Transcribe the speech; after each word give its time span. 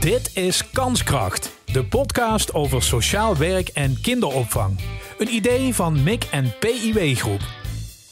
Dit 0.00 0.36
is 0.36 0.70
Kanskracht, 0.70 1.60
de 1.72 1.84
podcast 1.84 2.54
over 2.54 2.82
sociaal 2.82 3.36
werk 3.36 3.68
en 3.68 4.00
kinderopvang. 4.02 4.80
Een 5.18 5.28
idee 5.28 5.74
van 5.74 6.02
MIC 6.02 6.24
en 6.24 6.58
PIW 6.58 7.16
Groep. 7.16 7.40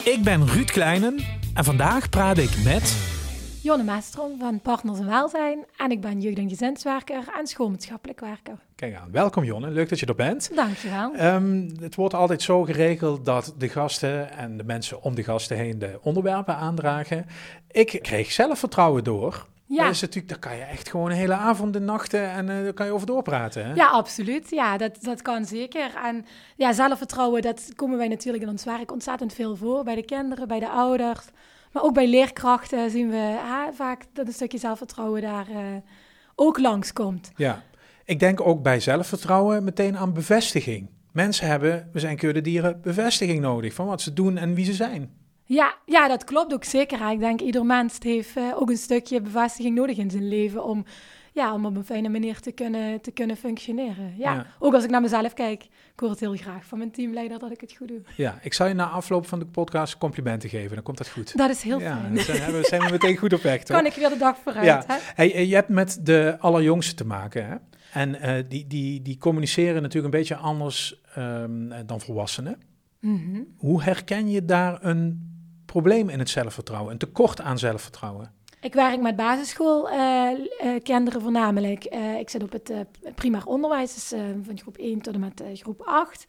Ik 0.04 0.22
ben 0.24 0.46
Ruud 0.46 0.70
Kleinen 0.70 1.18
en 1.54 1.64
vandaag 1.64 2.08
praat 2.08 2.38
ik 2.38 2.64
met... 2.64 2.96
Jonne 3.62 3.84
Maastrom 3.84 4.38
van 4.38 4.60
Partners 4.60 4.98
en 4.98 5.06
Welzijn 5.06 5.64
en 5.76 5.90
ik 5.90 6.00
ben 6.00 6.20
jeugd- 6.20 6.38
en 6.38 6.48
gezinswerker 6.48 7.24
en 7.38 7.46
schoolmaatschappelijk 7.46 8.20
werker. 8.20 8.58
Kijk 8.74 8.94
aan, 8.94 9.10
welkom 9.12 9.44
Jonne, 9.44 9.70
leuk 9.70 9.88
dat 9.88 10.00
je 10.00 10.06
er 10.06 10.14
bent. 10.14 10.50
Dankjewel. 10.54 11.14
Um, 11.20 11.72
het 11.80 11.94
wordt 11.94 12.14
altijd 12.14 12.42
zo 12.42 12.62
geregeld 12.62 13.24
dat 13.24 13.54
de 13.58 13.68
gasten 13.68 14.32
en 14.32 14.56
de 14.56 14.64
mensen 14.64 15.02
om 15.02 15.14
de 15.14 15.24
gasten 15.24 15.56
heen 15.56 15.78
de 15.78 15.98
onderwerpen 16.02 16.56
aandragen. 16.56 17.26
Ik 17.70 17.98
kreeg 18.02 18.32
zelfvertrouwen 18.32 19.04
door 19.04 19.46
ja. 19.68 19.84
Dat 19.84 19.94
is 19.94 20.00
natuurlijk, 20.00 20.28
daar 20.28 20.38
kan 20.38 20.56
je 20.56 20.62
echt 20.62 20.90
gewoon 20.90 21.10
een 21.10 21.16
hele 21.16 21.34
avond 21.34 21.76
en 21.76 21.84
nachten 21.84 22.30
en 22.30 22.48
uh, 22.48 22.62
daar 22.62 22.72
kan 22.72 22.86
je 22.86 22.92
over 22.92 23.06
doorpraten. 23.06 23.66
Hè? 23.66 23.74
Ja, 23.74 23.88
absoluut. 23.88 24.50
Ja, 24.50 24.76
dat, 24.76 24.98
dat 25.00 25.22
kan 25.22 25.44
zeker. 25.44 25.94
En 26.04 26.26
ja, 26.56 26.72
zelfvertrouwen, 26.72 27.42
dat 27.42 27.72
komen 27.76 27.98
wij 27.98 28.08
natuurlijk 28.08 28.44
in 28.44 28.50
ons 28.50 28.64
werk 28.64 28.92
ontzettend 28.92 29.32
veel 29.32 29.56
voor. 29.56 29.84
Bij 29.84 29.94
de 29.94 30.04
kinderen, 30.04 30.48
bij 30.48 30.60
de 30.60 30.68
ouders. 30.68 31.24
Maar 31.72 31.82
ook 31.82 31.94
bij 31.94 32.08
leerkrachten 32.08 32.90
zien 32.90 33.10
we 33.10 33.38
vaak 33.74 34.04
dat 34.12 34.26
een 34.26 34.32
stukje 34.32 34.58
zelfvertrouwen 34.58 35.22
daar 35.22 35.50
uh, 35.50 35.56
ook 36.34 36.58
langskomt. 36.58 37.32
Ja, 37.36 37.62
ik 38.04 38.20
denk 38.20 38.40
ook 38.40 38.62
bij 38.62 38.80
zelfvertrouwen 38.80 39.64
meteen 39.64 39.96
aan 39.96 40.12
bevestiging. 40.12 40.90
Mensen 41.12 41.46
hebben, 41.46 41.88
we 41.92 41.98
zijn 41.98 42.42
dieren, 42.42 42.80
bevestiging 42.82 43.40
nodig 43.40 43.74
van 43.74 43.86
wat 43.86 44.00
ze 44.00 44.12
doen 44.12 44.36
en 44.36 44.54
wie 44.54 44.64
ze 44.64 44.72
zijn. 44.72 45.10
Ja, 45.48 45.74
ja, 45.84 46.08
dat 46.08 46.24
klopt 46.24 46.52
ook 46.52 46.64
zeker. 46.64 47.10
Ik 47.10 47.18
denk 47.18 47.40
ieder 47.40 47.64
mens 47.66 47.96
heeft 48.02 48.36
uh, 48.36 48.60
ook 48.60 48.70
een 48.70 48.76
stukje 48.76 49.20
bevestiging 49.20 49.74
nodig 49.74 49.96
in 49.96 50.10
zijn 50.10 50.28
leven 50.28 50.64
om, 50.64 50.84
ja, 51.32 51.54
om 51.54 51.66
op 51.66 51.76
een 51.76 51.84
fijne 51.84 52.08
manier 52.08 52.40
te 52.40 52.52
kunnen, 52.52 53.00
te 53.00 53.10
kunnen 53.10 53.36
functioneren. 53.36 54.14
Ja, 54.16 54.46
ook 54.58 54.74
als 54.74 54.84
ik 54.84 54.90
naar 54.90 55.00
mezelf 55.00 55.34
kijk, 55.34 55.62
ik 55.62 56.00
hoor 56.00 56.10
het 56.10 56.20
heel 56.20 56.36
graag 56.36 56.64
van 56.64 56.78
mijn 56.78 56.90
teamleider 56.90 57.38
dat 57.38 57.50
ik 57.50 57.60
het 57.60 57.76
goed 57.76 57.88
doe. 57.88 58.00
Ja, 58.16 58.38
ik 58.42 58.52
zal 58.52 58.66
je 58.66 58.74
na 58.74 58.88
afloop 58.88 59.26
van 59.26 59.38
de 59.38 59.46
podcast 59.46 59.98
complimenten 59.98 60.48
geven, 60.48 60.74
dan 60.74 60.84
komt 60.84 60.98
dat 60.98 61.08
goed. 61.08 61.36
Dat 61.36 61.50
is 61.50 61.62
heel 61.62 61.80
ja, 61.80 62.00
fijn. 62.00 62.14
Dan 62.14 62.24
zijn 62.24 62.52
we, 62.52 62.64
zijn 62.64 62.82
we 62.82 62.90
meteen 62.90 63.16
goed 63.16 63.32
op 63.32 63.42
weg? 63.42 63.62
Kan 63.62 63.86
ik 63.86 63.94
weer 63.94 64.08
de 64.08 64.16
dag 64.18 64.36
vooruit, 64.42 64.66
ja. 64.66 64.84
Hè? 64.86 64.96
Hey, 65.14 65.34
eh, 65.34 65.48
je 65.48 65.54
hebt 65.54 65.68
met 65.68 65.98
de 66.02 66.36
allerjongste 66.38 66.94
te 66.94 67.06
maken, 67.06 67.46
hè? 67.46 67.56
En 67.92 68.14
uh, 68.14 68.44
die, 68.48 68.66
die, 68.66 69.02
die 69.02 69.18
communiceren 69.18 69.82
natuurlijk 69.82 70.14
een 70.14 70.20
beetje 70.20 70.36
anders 70.36 71.02
um, 71.18 71.72
dan 71.86 72.00
volwassenen. 72.00 72.58
Mm 73.00 73.16
-hmm. 73.16 73.46
Hoe 73.56 73.82
herken 73.82 74.30
je 74.30 74.44
daar 74.44 74.84
een 74.84 75.36
probleem 75.72 76.08
in 76.08 76.18
het 76.18 76.30
zelfvertrouwen, 76.30 76.92
een 76.92 76.98
tekort 76.98 77.40
aan 77.40 77.58
zelfvertrouwen? 77.58 78.32
Ik 78.60 78.74
werk 78.74 79.00
met 79.00 79.16
basisschoolkinderen 79.16 81.06
uh, 81.06 81.14
uh, 81.14 81.22
voornamelijk. 81.22 81.94
Uh, 81.94 82.18
ik 82.18 82.30
zit 82.30 82.42
op 82.42 82.52
het 82.52 82.72
primair 83.14 83.46
onderwijs, 83.46 83.94
dus 83.94 84.20
van 84.42 84.58
groep 84.58 84.76
1 84.76 85.00
tot 85.00 85.14
en 85.14 85.20
met 85.20 85.42
groep 85.52 85.82
8. 85.84 86.26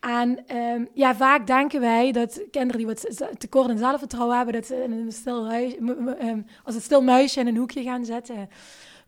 En 0.00 0.46
ehm, 0.46 0.84
ja, 0.94 1.14
vaak 1.14 1.46
denken 1.46 1.80
wij 1.80 2.12
dat 2.12 2.42
kinderen 2.50 2.76
die 2.76 2.86
wat 2.86 3.24
tekort 3.38 3.70
aan 3.70 3.78
zelfvertrouwen 3.78 4.36
hebben, 4.36 4.54
dat 4.54 4.66
ze 4.66 4.82
in 4.82 4.92
een 4.92 5.12
stil 5.12 5.48
huis, 5.48 5.74
ehm, 6.18 6.40
als 6.64 6.74
een 6.74 6.80
stil 6.80 7.02
muisje 7.02 7.40
in 7.40 7.46
een 7.46 7.56
hoekje 7.56 7.82
gaan 7.82 8.04
zitten. 8.04 8.48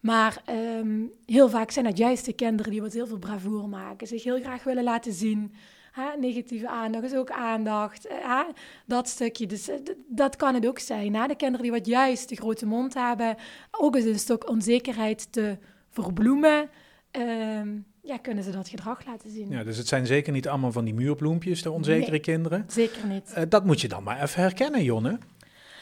Maar 0.00 0.42
um, 0.78 1.12
heel 1.26 1.48
vaak 1.48 1.70
zijn 1.70 1.86
het 1.86 1.98
juist 1.98 2.24
de 2.24 2.32
kinderen 2.32 2.72
die 2.72 2.80
wat 2.80 2.92
heel 2.92 3.06
veel 3.06 3.18
bravoure 3.18 3.66
maken, 3.66 4.06
zich 4.06 4.24
heel 4.24 4.40
graag 4.40 4.64
willen 4.64 4.84
laten 4.84 5.12
zien. 5.12 5.54
Hè, 5.92 6.16
negatieve 6.18 6.68
aandacht 6.68 7.04
is 7.04 7.14
ook 7.14 7.30
aandacht. 7.30 8.06
Eh, 8.06 8.16
hè, 8.22 8.42
dat 8.86 9.08
stukje. 9.08 9.46
Dus 9.46 9.68
eh, 9.68 9.76
dat 10.08 10.36
kan 10.36 10.54
het 10.54 10.66
ook 10.66 10.78
zijn. 10.78 11.14
Hè? 11.14 11.26
De 11.26 11.36
kinderen 11.36 11.62
die 11.62 11.70
wat 11.70 11.86
juist 11.86 12.28
de 12.28 12.36
grote 12.36 12.66
mond 12.66 12.94
hebben, 12.94 13.36
ook 13.70 13.96
eens 13.96 14.04
een 14.04 14.18
stuk 14.18 14.48
onzekerheid 14.48 15.32
te 15.32 15.58
verbloemen. 15.90 16.68
Ehm, 17.10 17.68
ja, 18.02 18.18
kunnen 18.18 18.44
ze 18.44 18.50
dat 18.50 18.68
gedrag 18.68 19.06
laten 19.06 19.30
zien. 19.30 19.50
Ja, 19.50 19.64
dus 19.64 19.76
het 19.76 19.88
zijn 19.88 20.06
zeker 20.06 20.32
niet 20.32 20.48
allemaal 20.48 20.72
van 20.72 20.84
die 20.84 20.94
muurbloempjes, 20.94 21.62
de 21.62 21.70
onzekere 21.70 22.18
kinderen. 22.18 22.64
Zeker 22.68 23.06
niet. 23.06 23.34
Uh, 23.38 23.44
dat 23.48 23.64
moet 23.64 23.80
je 23.80 23.88
dan 23.88 24.02
maar 24.02 24.22
even 24.22 24.42
herkennen, 24.42 24.82
Jonne. 24.82 25.18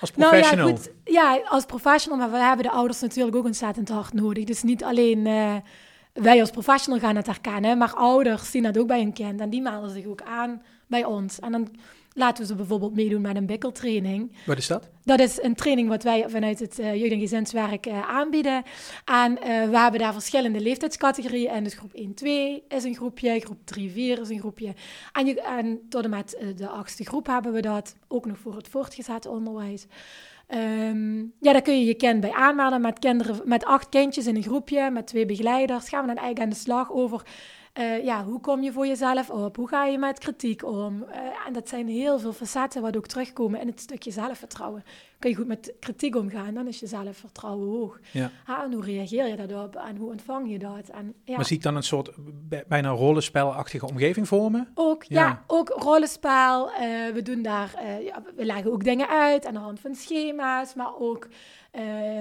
Als 0.01 0.11
professional. 0.11 0.67
Nou 0.67 0.71
ja, 0.71 0.77
goed, 0.77 0.91
ja, 1.05 1.41
als 1.49 1.65
professional, 1.65 2.19
maar 2.19 2.31
we 2.31 2.37
hebben 2.47 2.65
de 2.65 2.73
ouders 2.73 3.01
natuurlijk 3.01 3.37
ook 3.37 3.45
ontzettend 3.45 3.89
hard 3.89 4.13
nodig. 4.13 4.45
Dus 4.45 4.63
niet 4.63 4.84
alleen 4.84 5.27
wij 6.12 6.41
als 6.41 6.50
professional 6.50 7.00
gaan 7.00 7.16
het 7.16 7.26
herkennen, 7.26 7.78
maar 7.78 7.94
ouders 7.94 8.50
zien 8.50 8.62
dat 8.62 8.78
ook 8.78 8.87
bij 8.87 9.00
hun 9.00 9.12
kind 9.12 9.41
en 9.41 9.50
die 9.50 9.62
melden 9.62 9.91
zich 9.91 10.06
ook 10.06 10.22
aan 10.22 10.62
bij 10.87 11.04
ons. 11.04 11.38
En 11.38 11.53
dan 11.53 11.69
laten 12.12 12.43
we 12.43 12.48
ze 12.48 12.54
bijvoorbeeld 12.54 12.94
meedoen 12.94 13.21
met 13.21 13.37
een 13.37 13.47
bikkeltraining. 13.47 14.32
Wat 14.47 14.59
is 14.59 14.66
dat? 14.66 14.88
Dat 15.04 15.21
is 15.21 15.43
een 15.43 15.54
training 15.54 15.88
wat 15.88 16.03
wij 16.03 16.28
vanuit 16.28 16.59
het 16.59 16.78
uh, 16.78 16.94
jeugd- 16.94 17.12
en 17.12 17.21
gezinswerk 17.21 17.87
uh, 17.87 18.09
aanbieden. 18.09 18.62
En 19.04 19.32
uh, 19.32 19.69
we 19.69 19.78
hebben 19.78 20.00
daar 20.00 20.12
verschillende 20.12 20.60
leeftijdscategorieën. 20.60 21.50
En 21.50 21.65
dus 21.65 21.75
groep 21.75 21.93
1, 21.93 22.15
2 22.15 22.62
is 22.69 22.84
een 22.84 22.94
groepje, 22.94 23.41
groep 23.41 23.59
3, 23.65 23.91
4 23.91 24.21
is 24.21 24.28
een 24.28 24.38
groepje. 24.38 24.75
En, 25.12 25.27
je, 25.27 25.42
en 25.42 25.81
tot 25.88 26.04
en 26.04 26.10
met 26.10 26.37
de 26.56 26.69
achtste 26.69 27.04
groep 27.04 27.27
hebben 27.27 27.53
we 27.53 27.60
dat, 27.60 27.94
ook 28.09 28.27
nog 28.27 28.38
voor 28.38 28.56
het 28.56 28.69
voortgezet 28.69 29.27
onderwijs. 29.27 29.87
Um, 30.55 31.33
ja, 31.41 31.53
daar 31.53 31.62
kun 31.62 31.78
je 31.78 31.84
je 31.84 31.94
kind 31.94 32.21
bij 32.21 32.33
aanmelden 32.33 32.81
met, 32.81 32.99
kinderen, 32.99 33.41
met 33.44 33.65
acht 33.65 33.88
kindjes 33.88 34.27
in 34.27 34.37
een 34.37 34.43
groepje, 34.43 34.91
met 34.91 35.06
twee 35.06 35.27
begeleiders. 35.27 35.88
Gaan 35.88 36.00
we 36.00 36.06
dan 36.06 36.16
eigenlijk 36.16 36.44
aan 36.44 36.59
de 36.59 36.62
slag 36.71 36.93
over 36.93 37.22
uh, 37.79 38.05
ja, 38.05 38.25
hoe 38.25 38.41
kom 38.41 38.63
je 38.63 38.73
voor 38.73 38.87
jezelf 38.87 39.31
op? 39.31 39.57
Hoe 39.57 39.69
ga 39.69 39.85
je 39.85 39.99
met 39.99 40.19
kritiek 40.19 40.65
om? 40.65 41.03
Uh, 41.03 41.17
en 41.47 41.53
dat 41.53 41.69
zijn 41.69 41.89
heel 41.89 42.19
veel 42.19 42.33
facetten 42.33 42.83
wat 42.83 42.97
ook 42.97 43.07
terugkomen 43.07 43.61
in 43.61 43.67
het 43.67 43.81
stukje 43.81 44.11
zelfvertrouwen. 44.11 44.85
Kun 45.19 45.31
je 45.31 45.37
goed 45.37 45.47
met 45.47 45.73
kritiek 45.81 46.17
omgaan, 46.17 46.55
dan 46.55 46.67
is 46.67 46.81
je 46.81 46.87
zelfvertrouwen 46.87 47.69
hoog. 47.69 47.99
Ja. 48.13 48.31
Ha, 48.45 48.65
en 48.65 48.73
hoe 48.73 48.85
reageer 48.85 49.27
je 49.27 49.47
daarop 49.47 49.77
en 49.77 49.97
hoe 49.97 50.11
ontvang 50.11 50.51
je 50.51 50.59
dat? 50.59 50.89
En, 50.89 51.15
ja. 51.25 51.37
Maar 51.37 51.45
zie 51.45 51.57
ik 51.57 51.63
dan 51.63 51.77
een 51.77 51.83
soort 51.83 52.11
bijna 52.69 52.89
rollenspelachtige 52.89 53.87
omgeving 53.87 54.29
vormen? 54.29 54.69
Ook, 54.75 55.03
ja, 55.03 55.21
ja 55.21 55.45
ook 55.47 55.69
rollenspel. 55.69 56.69
Uh, 56.69 56.77
we 57.13 57.23
doen 57.23 57.43
daar, 57.43 57.75
ja, 58.03 58.23
we 58.37 58.45
leggen 58.45 58.73
ook 58.73 58.85
dingen 58.85 59.09
uit 59.09 59.47
aan 59.47 59.55
de 59.55 59.61
hand 59.61 59.81
van 59.81 59.95
schema's, 59.95 60.75
maar 60.75 60.99
ook 60.99 61.29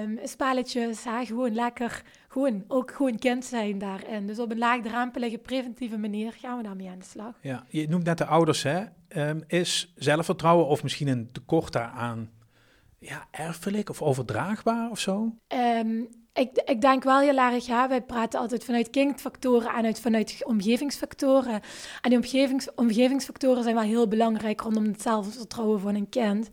um, 0.04 0.18
spelletjes. 0.22 1.04
Ha, 1.04 1.24
gewoon 1.24 1.54
lekker 1.54 2.02
gewoon, 2.30 2.64
ook 2.68 2.90
gewoon 2.90 3.18
kind 3.18 3.44
zijn 3.44 3.78
daarin. 3.78 4.26
Dus 4.26 4.38
op 4.38 4.50
een 4.50 4.58
laagdrempelige, 4.58 5.38
preventieve 5.38 5.98
manier 5.98 6.32
gaan 6.32 6.56
we 6.56 6.62
daarmee 6.62 6.88
aan 6.88 6.98
de 6.98 7.04
slag. 7.04 7.34
Ja, 7.40 7.64
je 7.68 7.88
noemt 7.88 8.04
net 8.04 8.18
de 8.18 8.24
ouders, 8.24 8.62
hè. 8.62 8.84
Um, 9.16 9.44
is 9.46 9.92
zelfvertrouwen 9.96 10.66
of 10.66 10.82
misschien 10.82 11.08
een 11.08 11.28
tekort 11.32 11.72
daaraan 11.72 12.30
ja, 13.00 13.26
erfelijk 13.30 13.88
of 13.88 14.02
overdraagbaar 14.02 14.90
of 14.90 14.98
zo? 14.98 15.34
Um, 15.48 16.08
ik, 16.32 16.62
ik 16.64 16.80
denk 16.80 17.02
wel 17.02 17.18
heel 17.18 17.36
erg, 17.36 17.66
ja, 17.66 17.88
wij 17.88 18.02
praten 18.02 18.40
altijd 18.40 18.64
vanuit 18.64 18.90
kindfactoren 18.90 19.74
en 19.74 19.84
uit, 19.84 20.00
vanuit 20.00 20.40
omgevingsfactoren. 20.44 21.60
En 22.00 22.10
die 22.10 22.18
omgevings, 22.18 22.74
omgevingsfactoren 22.74 23.62
zijn 23.62 23.74
wel 23.74 23.84
heel 23.84 24.08
belangrijk 24.08 24.60
rondom 24.60 24.84
het 24.84 25.02
zelfvertrouwen 25.02 25.80
van 25.80 25.94
een 25.94 26.08
kind. 26.08 26.48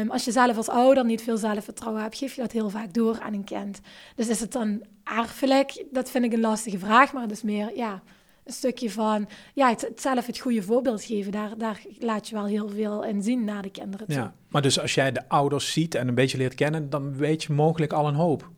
Um, 0.00 0.10
als 0.10 0.24
je 0.24 0.32
zelf 0.32 0.56
als 0.56 0.68
ouder 0.68 1.04
niet 1.04 1.22
veel 1.22 1.36
zelfvertrouwen 1.36 2.02
hebt, 2.02 2.16
geef 2.16 2.34
je 2.34 2.40
dat 2.40 2.52
heel 2.52 2.70
vaak 2.70 2.94
door 2.94 3.20
aan 3.20 3.32
een 3.32 3.44
kind. 3.44 3.80
Dus 4.14 4.28
is 4.28 4.40
het 4.40 4.52
dan 4.52 4.84
erfelijk? 5.04 5.84
Dat 5.90 6.10
vind 6.10 6.24
ik 6.24 6.32
een 6.32 6.40
lastige 6.40 6.78
vraag, 6.78 7.12
maar 7.12 7.30
is 7.30 7.42
meer, 7.42 7.76
ja, 7.76 8.02
een 8.44 8.52
stukje 8.52 8.90
van 8.90 9.28
ja, 9.54 9.68
het, 9.68 9.90
zelf 9.96 10.26
het 10.26 10.38
goede 10.38 10.62
voorbeeld 10.62 11.04
geven. 11.04 11.32
Daar, 11.32 11.58
daar 11.58 11.82
laat 11.98 12.28
je 12.28 12.34
wel 12.34 12.44
heel 12.44 12.68
veel 12.68 13.04
in 13.04 13.22
zien 13.22 13.44
naar 13.44 13.62
de 13.62 13.70
kinderen 13.70 14.06
toe. 14.06 14.16
Ja, 14.16 14.34
maar 14.48 14.62
dus 14.62 14.80
als 14.80 14.94
jij 14.94 15.12
de 15.12 15.28
ouders 15.28 15.72
ziet 15.72 15.94
en 15.94 16.08
een 16.08 16.14
beetje 16.14 16.38
leert 16.38 16.54
kennen, 16.54 16.90
dan 16.90 17.16
weet 17.16 17.42
je 17.42 17.52
mogelijk 17.52 17.92
al 17.92 18.08
een 18.08 18.14
hoop. 18.14 18.50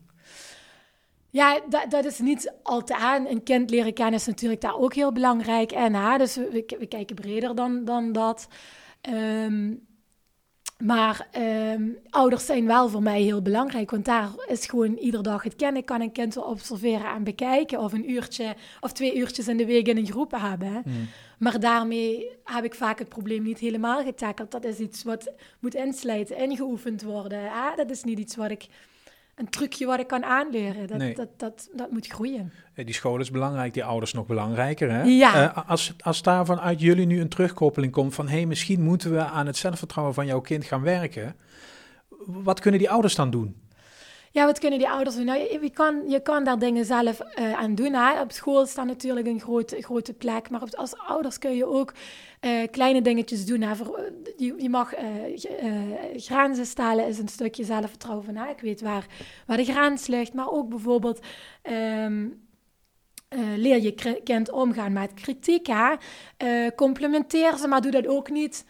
Ja, 1.30 1.60
dat, 1.68 1.90
dat 1.90 2.04
is 2.04 2.18
niet 2.18 2.52
altijd. 2.62 3.30
Een 3.30 3.42
kind 3.42 3.70
leren 3.70 3.94
kennen 3.94 4.14
is 4.14 4.26
natuurlijk 4.26 4.60
daar 4.60 4.76
ook 4.76 4.94
heel 4.94 5.12
belangrijk. 5.12 5.72
En 5.72 5.94
hè, 5.94 6.18
dus 6.18 6.36
we, 6.36 6.64
we 6.78 6.86
kijken 6.86 7.16
breder 7.16 7.54
dan, 7.54 7.84
dan 7.84 8.12
dat. 8.12 8.48
Um, 9.10 9.86
maar 10.78 11.28
um, 11.72 11.98
ouders 12.10 12.46
zijn 12.46 12.66
wel 12.66 12.88
voor 12.88 13.02
mij 13.02 13.22
heel 13.22 13.42
belangrijk, 13.42 13.90
want 13.90 14.04
daar 14.04 14.28
is 14.46 14.66
gewoon 14.66 14.96
iedere 14.96 15.22
dag 15.22 15.42
het 15.42 15.56
kennen. 15.56 15.80
Ik 15.80 15.86
kan 15.86 16.00
een 16.00 16.12
kind 16.12 16.34
wel 16.34 16.44
observeren 16.44 17.14
en 17.14 17.24
bekijken 17.24 17.78
of 17.78 17.92
een 17.92 18.10
uurtje 18.10 18.54
of 18.80 18.92
twee 18.92 19.16
uurtjes 19.16 19.48
in 19.48 19.56
de 19.56 19.66
week 19.66 19.86
in 19.86 19.96
een 19.96 20.06
groep 20.06 20.30
hebben. 20.36 20.82
Mm. 20.84 21.08
Maar 21.38 21.60
daarmee 21.60 22.30
heb 22.44 22.64
ik 22.64 22.74
vaak 22.74 22.98
het 22.98 23.08
probleem 23.08 23.42
niet 23.42 23.58
helemaal 23.58 24.04
getackeld. 24.04 24.50
Dat 24.50 24.64
is 24.64 24.78
iets 24.78 25.02
wat 25.02 25.32
moet 25.58 25.74
inslijten, 25.74 26.36
ingeoefend 26.36 27.02
worden. 27.02 27.50
Ah, 27.50 27.76
dat 27.76 27.90
is 27.90 28.04
niet 28.04 28.18
iets 28.18 28.36
wat 28.36 28.50
ik 28.50 28.66
een 29.36 29.48
trucje 29.48 29.86
wat 29.86 29.98
ik 29.98 30.06
kan 30.06 30.24
aanleren. 30.24 30.86
Dat, 30.86 31.16
dat, 31.16 31.28
dat, 31.36 31.68
dat, 31.74 31.90
moet 31.90 32.06
groeien. 32.06 32.52
Die 32.74 32.94
school 32.94 33.20
is 33.20 33.30
belangrijk, 33.30 33.74
die 33.74 33.84
ouders 33.84 34.12
nog 34.12 34.26
belangrijker. 34.26 34.90
Hè? 34.90 35.02
Ja. 35.02 35.56
Uh, 35.56 35.68
als, 35.68 35.94
als 35.98 36.22
daar 36.22 36.46
vanuit 36.46 36.80
jullie 36.80 37.06
nu 37.06 37.20
een 37.20 37.28
terugkoppeling 37.28 37.92
komt 37.92 38.14
van... 38.14 38.28
hé, 38.28 38.36
hey, 38.36 38.46
misschien 38.46 38.82
moeten 38.82 39.12
we 39.12 39.20
aan 39.20 39.46
het 39.46 39.56
zelfvertrouwen 39.56 40.14
van 40.14 40.26
jouw 40.26 40.40
kind 40.40 40.64
gaan 40.64 40.82
werken. 40.82 41.36
Wat 42.26 42.60
kunnen 42.60 42.80
die 42.80 42.90
ouders 42.90 43.14
dan 43.14 43.30
doen? 43.30 43.56
ja, 44.36 44.44
wat 44.44 44.58
kunnen 44.58 44.78
die 44.78 44.88
ouders 44.88 45.16
doen? 45.16 45.24
Nou, 45.24 45.38
je, 45.62 45.70
kan, 45.70 46.02
je 46.08 46.20
kan 46.20 46.44
daar 46.44 46.58
dingen 46.58 46.84
zelf 46.84 47.20
uh, 47.38 47.52
aan 47.52 47.74
doen. 47.74 47.92
Hè? 47.92 48.20
Op 48.20 48.32
school 48.32 48.66
staat 48.66 48.86
natuurlijk 48.86 49.26
een 49.26 49.40
grote, 49.40 49.82
grote 49.82 50.12
plek. 50.12 50.50
Maar 50.50 50.60
als 50.70 50.98
ouders 50.98 51.38
kun 51.38 51.56
je 51.56 51.66
ook 51.66 51.92
uh, 52.46 52.62
kleine 52.70 53.02
dingetjes 53.02 53.46
doen. 53.46 53.60
Hè? 53.60 53.76
Voor, 53.76 54.12
je, 54.36 54.54
je, 54.58 54.68
mag 54.68 54.94
grenzen 56.16 56.66
stellen, 56.66 57.06
is 57.06 57.18
een 57.18 57.28
stukje 57.28 57.64
zelfvertrouwen. 57.64 58.24
Van, 58.24 58.36
hè? 58.36 58.50
Ik 58.50 58.60
weet 58.60 58.80
waar, 58.80 59.06
waar 59.46 59.56
de 59.56 59.64
grens 59.64 60.06
ligt. 60.06 60.34
Maar 60.34 60.50
ook 60.50 60.68
bijvoorbeeld... 60.68 61.20
Uh, 61.70 63.56
leer 63.56 63.82
je 63.82 64.20
kind 64.24 64.50
omgaan 64.50 64.92
met 64.92 65.14
kritiek. 65.14 65.66
Hè? 65.66 65.94
Complimenteer 66.70 67.56
ze, 67.56 67.68
maar 67.68 67.80
doe 67.80 67.90
dat 67.90 68.06
ook 68.06 68.30
niet 68.30 68.64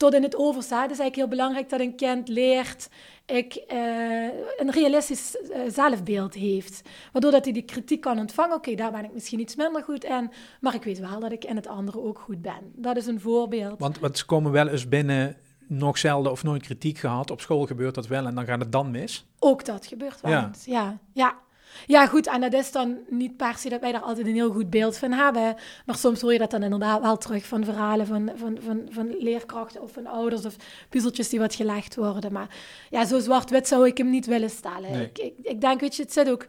tot 0.00 0.14
in 0.14 0.22
het 0.22 0.36
overste. 0.36 0.74
Het 0.74 0.90
is 0.90 0.98
eigenlijk 0.98 1.16
heel 1.16 1.28
belangrijk 1.28 1.68
dat 1.68 1.80
een 1.80 1.96
kind 1.96 2.28
leert 2.28 2.88
ik, 3.26 3.64
uh, 3.72 4.22
een 4.56 4.70
realistisch 4.70 5.36
zelfbeeld 5.66 6.34
heeft. 6.34 6.82
Waardoor 7.12 7.30
dat 7.30 7.44
hij 7.44 7.52
die 7.52 7.62
kritiek 7.62 8.00
kan 8.00 8.18
ontvangen. 8.18 8.56
Oké, 8.56 8.74
daar 8.74 8.90
ben 8.90 9.04
ik 9.04 9.12
misschien 9.12 9.40
iets 9.40 9.56
minder 9.56 9.82
goed 9.82 10.04
in, 10.04 10.30
maar 10.60 10.74
ik 10.74 10.82
weet 10.82 10.98
wel 10.98 11.20
dat 11.20 11.32
ik 11.32 11.44
in 11.44 11.56
het 11.56 11.66
andere 11.66 12.00
ook 12.00 12.18
goed 12.18 12.42
ben. 12.42 12.72
Dat 12.74 12.96
is 12.96 13.06
een 13.06 13.20
voorbeeld. 13.20 13.78
Want, 13.78 13.98
want 13.98 14.18
ze 14.18 14.26
komen 14.26 14.52
wel 14.52 14.68
eens 14.68 14.88
binnen 14.88 15.36
nog 15.66 15.98
zelden 15.98 16.32
of 16.32 16.42
nooit 16.42 16.62
kritiek 16.62 16.98
gehad. 16.98 17.30
Op 17.30 17.40
school 17.40 17.66
gebeurt 17.66 17.94
dat 17.94 18.06
wel 18.06 18.26
en 18.26 18.34
dan 18.34 18.44
gaat 18.44 18.60
het 18.60 18.72
dan 18.72 18.90
mis. 18.90 19.26
Ook 19.38 19.64
dat 19.64 19.86
gebeurt 19.86 20.20
wel 20.20 20.32
ja. 20.32 20.46
eens, 20.46 20.64
ja. 20.64 20.98
ja. 21.12 21.38
Ja, 21.86 22.06
goed, 22.06 22.26
en 22.26 22.40
dat 22.40 22.52
is 22.52 22.72
dan 22.72 22.98
niet 23.08 23.36
per 23.36 23.54
se 23.56 23.68
dat 23.68 23.80
wij 23.80 23.92
daar 23.92 24.00
altijd 24.00 24.26
een 24.26 24.34
heel 24.34 24.52
goed 24.52 24.70
beeld 24.70 24.96
van 24.96 25.12
hebben. 25.12 25.56
Maar 25.86 25.96
soms 25.96 26.20
hoor 26.20 26.32
je 26.32 26.38
dat 26.38 26.50
dan 26.50 26.62
inderdaad 26.62 27.00
wel 27.00 27.16
terug 27.16 27.46
van 27.46 27.64
verhalen 27.64 28.06
van, 28.06 28.30
van, 28.34 28.58
van, 28.60 28.88
van 28.90 29.16
leerkrachten 29.18 29.82
of 29.82 29.92
van 29.92 30.06
ouders 30.06 30.44
of 30.44 30.56
puzzeltjes 30.88 31.28
die 31.28 31.38
wat 31.38 31.54
gelegd 31.54 31.96
worden. 31.96 32.32
Maar 32.32 32.56
ja, 32.90 33.04
zo 33.04 33.18
zwart-wit 33.18 33.68
zou 33.68 33.86
ik 33.86 33.98
hem 33.98 34.10
niet 34.10 34.26
willen 34.26 34.50
stellen. 34.50 35.00
Ik, 35.00 35.18
ik, 35.18 35.34
ik, 35.42 35.60
denk, 35.60 35.80
weet 35.80 35.96
je, 35.96 36.02
het 36.02 36.12
zit 36.12 36.30
ook, 36.30 36.46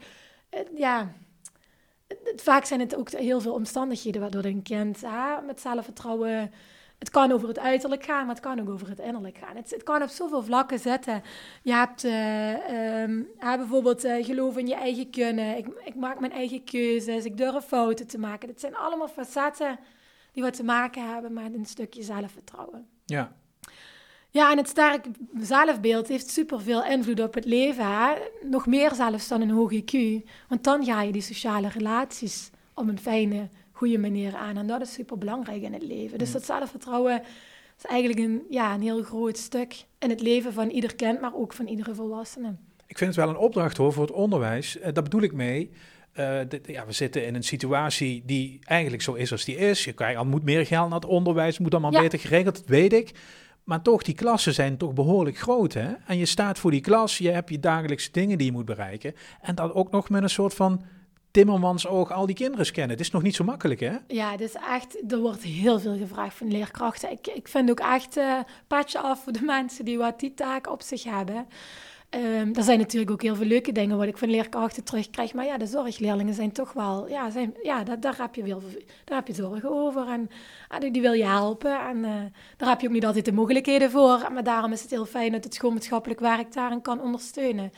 ja, 0.75 1.13
vaak 2.35 2.65
zijn 2.65 2.79
het 2.79 2.95
ook 2.95 3.11
heel 3.11 3.41
veel 3.41 3.53
omstandigheden 3.53 4.21
waardoor 4.21 4.43
een 4.43 4.63
kind 4.63 5.01
met 5.45 5.61
zelfvertrouwen 5.61 6.51
het 7.01 7.09
kan 7.09 7.31
over 7.31 7.47
het 7.47 7.59
uiterlijk 7.59 8.03
gaan, 8.03 8.25
maar 8.25 8.35
het 8.35 8.43
kan 8.43 8.59
ook 8.59 8.69
over 8.69 8.89
het 8.89 8.99
innerlijk 8.99 9.37
gaan. 9.37 9.55
Het, 9.55 9.69
het 9.69 9.83
kan 9.83 10.01
op 10.01 10.09
zoveel 10.09 10.43
vlakken 10.43 10.79
zitten. 10.79 11.23
Je 11.63 11.73
hebt 11.73 12.03
uh, 12.03 13.01
um, 13.01 13.27
bijvoorbeeld 13.37 14.05
uh, 14.05 14.25
geloof 14.25 14.57
in 14.57 14.67
je 14.67 14.75
eigen 14.75 15.09
kunnen. 15.09 15.57
Ik, 15.57 15.67
ik, 15.85 15.95
maak 15.95 16.19
mijn 16.19 16.31
eigen 16.31 16.63
keuzes. 16.63 17.25
Ik 17.25 17.37
durf 17.37 17.65
fouten 17.65 18.07
te 18.07 18.19
maken. 18.19 18.47
Dat 18.47 18.59
zijn 18.59 18.75
allemaal 18.75 19.07
facetten 19.07 19.79
die 20.31 20.43
wat 20.43 20.53
te 20.53 20.63
maken 20.63 21.13
hebben 21.13 21.33
met 21.33 21.53
een 21.53 21.65
stukje 21.65 22.03
zelfvertrouwen. 22.03 22.87
Ja. 23.05 23.35
Ja, 24.29 24.51
en 24.51 24.57
het 24.57 24.69
sterk 24.69 25.05
zelfbeeld 25.39 26.07
heeft 26.07 26.29
superveel 26.29 26.83
invloed 26.83 27.21
op 27.21 27.33
het 27.33 27.45
leven. 27.45 27.85
Hè? 27.85 28.13
Nog 28.41 28.65
meer 28.65 28.93
zelfs 28.93 29.27
dan 29.27 29.41
een 29.41 29.49
hoog 29.49 29.71
IQ. 29.73 30.23
Want 30.47 30.63
dan 30.63 30.85
ga 30.85 31.01
je 31.01 31.11
die 31.11 31.21
sociale 31.21 31.69
relaties 31.69 32.49
op 32.73 32.87
een 32.87 32.99
fijne 32.99 33.49
goede 33.81 33.97
manier 33.97 34.35
aan. 34.35 34.57
En 34.57 34.67
dat 34.67 34.81
is 34.81 34.93
super 34.93 35.17
belangrijk 35.17 35.61
in 35.61 35.73
het 35.73 35.83
leven. 35.83 36.17
Dus 36.17 36.31
dat 36.31 36.45
zelfvertrouwen 36.45 37.21
is 37.77 37.85
eigenlijk 37.85 38.19
een, 38.19 38.41
ja, 38.49 38.73
een 38.73 38.81
heel 38.81 39.03
groot 39.03 39.37
stuk 39.37 39.85
in 39.99 40.09
het 40.09 40.21
leven 40.21 40.53
van 40.53 40.69
ieder 40.69 40.95
kind, 40.95 41.21
maar 41.21 41.35
ook 41.35 41.53
van 41.53 41.67
iedere 41.67 41.95
volwassene. 41.95 42.55
Ik 42.87 42.97
vind 42.97 43.15
het 43.15 43.25
wel 43.25 43.29
een 43.29 43.41
opdracht 43.41 43.77
hoor 43.77 43.93
voor 43.93 44.03
het 44.03 44.11
onderwijs. 44.11 44.77
Uh, 44.77 44.83
daar 44.83 45.03
bedoel 45.03 45.21
ik 45.21 45.33
mee. 45.33 45.71
Uh, 46.19 46.39
ja, 46.65 46.85
we 46.85 46.91
zitten 46.91 47.25
in 47.25 47.35
een 47.35 47.43
situatie 47.43 48.23
die 48.25 48.59
eigenlijk 48.63 49.03
zo 49.03 49.13
is 49.13 49.31
als 49.31 49.45
die 49.45 49.55
is. 49.55 49.83
Je 49.83 49.93
krijgt, 49.93 50.17
al 50.17 50.25
moet 50.25 50.43
meer 50.43 50.65
geld 50.65 50.89
naar 50.89 50.99
het 50.99 51.09
onderwijs, 51.09 51.59
moet 51.59 51.73
allemaal 51.73 52.01
beter 52.01 52.19
geregeld, 52.19 52.55
dat 52.55 52.67
weet 52.67 52.93
ik. 52.93 53.11
Maar 53.63 53.81
toch, 53.81 54.03
die 54.03 54.15
klassen 54.15 54.53
zijn 54.53 54.77
toch 54.77 54.93
behoorlijk 54.93 55.37
groot. 55.37 55.73
Hè? 55.73 55.93
En 56.05 56.17
je 56.17 56.25
staat 56.25 56.59
voor 56.59 56.71
die 56.71 56.81
klas, 56.81 57.17
je 57.17 57.29
hebt 57.29 57.49
je 57.49 57.59
dagelijkse 57.59 58.11
dingen 58.11 58.37
die 58.37 58.47
je 58.47 58.53
moet 58.53 58.65
bereiken. 58.65 59.13
En 59.41 59.55
dat 59.55 59.73
ook 59.73 59.91
nog 59.91 60.09
met 60.09 60.23
een 60.23 60.29
soort 60.29 60.53
van 60.53 60.81
Timmermans 61.31 61.87
oog 61.87 62.11
al 62.11 62.25
die 62.25 62.35
kinderen 62.35 62.65
scannen. 62.65 62.91
Het 62.91 62.99
is 62.99 63.11
nog 63.11 63.21
niet 63.21 63.35
zo 63.35 63.43
makkelijk, 63.43 63.79
hè? 63.79 63.95
Ja, 64.07 64.37
is 64.37 64.53
echt, 64.53 65.11
er 65.11 65.19
wordt 65.19 65.43
heel 65.43 65.79
veel 65.79 65.97
gevraagd 65.97 66.37
van 66.37 66.51
leerkrachten. 66.51 67.11
Ik, 67.11 67.27
ik 67.27 67.47
vind 67.47 67.69
ook 67.69 67.79
echt 67.79 68.17
uh, 68.17 68.39
patje 68.67 68.99
af 68.99 69.23
voor 69.23 69.33
de 69.33 69.41
mensen 69.41 69.85
die 69.85 69.97
wat 69.97 70.19
die 70.19 70.33
taak 70.33 70.71
op 70.71 70.81
zich 70.81 71.03
hebben. 71.03 71.47
Um, 72.15 72.55
er 72.55 72.63
zijn 72.63 72.79
natuurlijk 72.79 73.11
ook 73.11 73.21
heel 73.21 73.35
veel 73.35 73.45
leuke 73.45 73.71
dingen 73.71 73.97
wat 73.97 74.07
ik 74.07 74.17
van 74.17 74.29
leerkrachten 74.29 74.83
terugkrijg. 74.83 75.33
Maar 75.33 75.45
ja, 75.45 75.57
de 75.57 75.65
zorgleerlingen 75.65 76.33
zijn 76.33 76.51
toch 76.51 76.73
wel... 76.73 77.09
Ja, 77.09 77.29
zijn, 77.29 77.55
ja 77.63 77.83
daar, 77.83 77.99
daar, 77.99 78.17
heb 78.17 78.35
je 78.35 78.43
veel, 78.43 78.61
daar 79.05 79.17
heb 79.17 79.27
je 79.27 79.33
zorgen 79.33 79.71
over. 79.71 80.07
En 80.07 80.29
uh, 80.83 80.91
die 80.91 81.01
wil 81.01 81.13
je 81.13 81.25
helpen. 81.25 81.79
En 81.79 81.97
uh, 81.97 82.09
daar 82.57 82.69
heb 82.69 82.81
je 82.81 82.87
ook 82.87 82.93
niet 82.93 83.05
altijd 83.05 83.25
de 83.25 83.31
mogelijkheden 83.31 83.91
voor. 83.91 84.27
Maar 84.33 84.43
daarom 84.43 84.71
is 84.71 84.81
het 84.81 84.91
heel 84.91 85.05
fijn 85.05 85.31
dat 85.31 85.43
het 85.43 85.53
schoolmaatschappelijk 85.53 86.19
werk 86.19 86.53
daarin 86.53 86.81
kan 86.81 87.01
ondersteunen. 87.01 87.71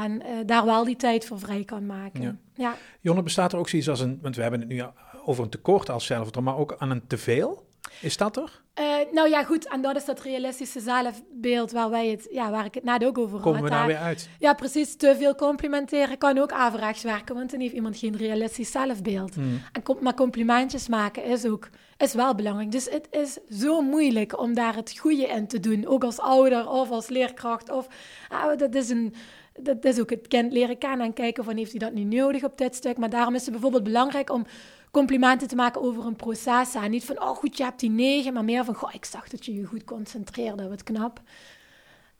En 0.00 0.12
uh, 0.12 0.28
daar 0.46 0.64
wel 0.64 0.84
die 0.84 0.96
tijd 0.96 1.24
voor 1.24 1.38
vrij 1.38 1.64
kan 1.64 1.86
maken. 1.86 2.22
Ja. 2.22 2.36
ja. 2.54 2.74
Jonne, 3.00 3.22
bestaat 3.22 3.52
er 3.52 3.58
ook 3.58 3.68
zoiets 3.68 3.88
als 3.88 4.00
een, 4.00 4.18
want 4.22 4.36
we 4.36 4.42
hebben 4.42 4.60
het 4.60 4.68
nu 4.68 4.82
over 5.24 5.44
een 5.44 5.50
tekort 5.50 5.90
als 5.90 6.06
zelfvertrouwen, 6.06 6.54
maar 6.54 6.62
ook 6.62 6.76
aan 6.78 6.90
een 6.90 7.06
teveel? 7.06 7.70
Is 8.00 8.16
dat 8.16 8.36
er? 8.36 8.60
Uh, 8.80 9.12
nou 9.12 9.28
ja, 9.28 9.44
goed. 9.44 9.68
En 9.68 9.82
dat 9.82 9.96
is 9.96 10.04
dat 10.04 10.20
realistische 10.20 10.80
zelfbeeld 10.80 11.72
waar, 11.72 11.90
wij 11.90 12.08
het, 12.08 12.28
ja, 12.30 12.50
waar 12.50 12.64
ik 12.64 12.74
het 12.74 12.84
net 12.84 13.04
ook 13.04 13.18
over 13.18 13.32
had. 13.32 13.42
Komen 13.42 13.62
we 13.62 13.70
daar 13.70 13.86
weer 13.86 13.96
uit? 13.96 14.28
Ja, 14.38 14.54
precies. 14.54 14.96
Te 14.96 15.16
veel 15.18 15.34
complimenteren 15.34 16.18
kan 16.18 16.38
ook 16.38 16.52
averechts 16.52 17.02
werken, 17.02 17.34
want 17.34 17.50
dan 17.50 17.60
heeft 17.60 17.74
iemand 17.74 17.96
geen 17.96 18.16
realistisch 18.16 18.70
zelfbeeld. 18.70 19.34
Hmm. 19.34 19.60
En 19.72 19.82
com 19.82 19.96
maar 20.00 20.14
complimentjes 20.14 20.88
maken 20.88 21.24
is 21.24 21.46
ook 21.46 21.68
is 21.96 22.14
wel 22.14 22.34
belangrijk. 22.34 22.72
Dus 22.72 22.88
het 22.90 23.08
is 23.10 23.38
zo 23.58 23.80
moeilijk 23.80 24.38
om 24.38 24.54
daar 24.54 24.74
het 24.74 24.98
goede 24.98 25.26
in 25.26 25.46
te 25.46 25.60
doen. 25.60 25.86
Ook 25.86 26.04
als 26.04 26.18
ouder 26.18 26.68
of 26.68 26.90
als 26.90 27.08
leerkracht. 27.08 27.70
Of, 27.70 27.86
ah, 28.28 28.58
dat 28.58 28.74
is 28.74 28.88
een 28.88 29.14
dat 29.62 29.84
is 29.84 30.00
ook 30.00 30.10
het 30.10 30.28
kind 30.28 30.52
leren 30.52 30.78
kennen 30.78 31.06
en 31.06 31.12
kijken 31.12 31.44
van 31.44 31.56
heeft 31.56 31.70
hij 31.70 31.80
dat 31.80 31.92
niet 31.92 32.12
nodig 32.12 32.44
op 32.44 32.58
dit 32.58 32.74
stuk. 32.74 32.98
Maar 32.98 33.10
daarom 33.10 33.34
is 33.34 33.42
het 33.42 33.50
bijvoorbeeld 33.50 33.84
belangrijk 33.84 34.30
om 34.30 34.46
complimenten 34.90 35.48
te 35.48 35.56
maken 35.56 35.82
over 35.82 36.06
een 36.06 36.16
proces. 36.16 36.74
En 36.74 36.90
niet 36.90 37.04
van, 37.04 37.22
oh 37.22 37.36
goed, 37.36 37.56
je 37.56 37.64
hebt 37.64 37.80
die 37.80 37.90
negen, 37.90 38.32
maar 38.32 38.44
meer 38.44 38.64
van, 38.64 38.74
goh, 38.74 38.94
ik 38.94 39.04
zag 39.04 39.28
dat 39.28 39.44
je 39.44 39.54
je 39.54 39.64
goed 39.64 39.84
concentreerde, 39.84 40.68
wat 40.68 40.82
knap. 40.82 41.20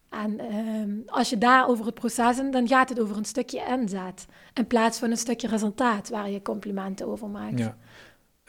En 0.09 0.39
ehm, 0.39 0.91
als 1.07 1.31
je 1.31 1.39
daar 1.39 1.69
over 1.69 1.87
het 1.87 1.95
proces 1.95 2.39
in, 2.39 2.51
dan 2.51 2.69
gaat 2.69 2.89
het 2.89 3.01
over 3.01 3.17
een 3.17 3.25
stukje 3.25 3.63
inzet. 3.69 4.27
In 4.55 4.67
plaats 4.67 4.99
van 4.99 5.11
een 5.11 5.17
stukje 5.17 5.49
resultaat 5.49 6.09
waar 6.09 6.31
je 6.31 6.43
complimenten 6.43 7.07
over 7.07 7.29
maakt. 7.29 7.59
Ja. 7.59 7.77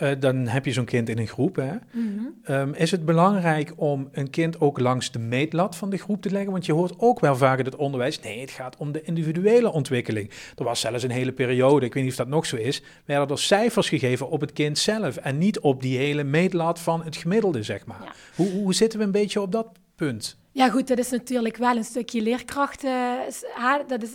Uh, 0.02 0.10
dan 0.20 0.48
heb 0.48 0.66
je 0.66 0.72
zo'n 0.72 0.86
kind 0.86 1.10
in 1.10 1.18
een 1.18 1.28
groep. 1.28 1.56
Hè? 1.56 1.74
Mm 1.92 2.34
-hmm. 2.44 2.74
is 2.74 2.92
het 2.92 3.06
belangrijk 3.06 3.74
om 3.76 4.10
een 4.12 4.30
kind 4.30 4.60
ook 4.60 4.80
langs 4.80 5.12
de 5.12 5.20
meetlat 5.20 5.76
van 5.76 5.90
de 5.90 5.98
groep 5.98 6.22
te 6.22 6.32
leggen? 6.32 6.52
Want 6.52 6.66
je 6.66 6.74
hoort 6.74 6.94
ook 6.98 7.20
wel 7.20 7.36
vaak 7.36 7.60
in 7.60 7.66
het 7.66 7.76
onderwijs, 7.76 8.20
nee, 8.20 8.40
het 8.40 8.52
gaat 8.52 8.78
om 8.78 8.92
de 8.92 9.02
individuele 9.02 9.72
ontwikkeling. 9.72 10.32
Er 10.56 10.64
was 10.64 10.80
zelfs 10.80 11.04
een 11.04 11.12
hele 11.12 11.32
periode, 11.32 11.86
ik 11.86 11.94
weet 11.94 12.04
niet 12.04 12.12
of 12.12 12.18
dat 12.18 12.28
nog 12.28 12.46
zo 12.46 12.56
is, 12.56 12.82
werden 13.06 13.30
er 13.30 13.40
cijfers 13.40 13.90
gegeven 13.90 14.30
op 14.30 14.42
het 14.42 14.54
kind 14.54 14.78
zelf 14.78 15.18
en 15.18 15.38
niet 15.38 15.60
op 15.60 15.82
die 15.82 15.98
hele 15.98 16.24
meetlat 16.24 16.80
van 16.80 17.04
het 17.04 17.16
gemiddelde, 17.16 17.64
zeg 17.64 17.86
maar. 17.86 18.16
Hoe, 18.36 18.50
hoe 18.52 18.74
zitten 18.74 19.00
we 19.00 19.06
een 19.06 19.12
beetje 19.12 19.42
op 19.42 19.52
dat 19.52 19.68
punt? 19.96 20.38
Ja, 20.52 20.70
goed, 20.70 20.88
dat 20.88 20.98
is 20.98 21.10
natuurlijk 21.10 21.58
wel 21.58 21.76
een 21.76 21.84
stukje 21.84 22.22
leerkrachten. 22.22 23.18
Dat 23.88 24.04
is, 24.04 24.12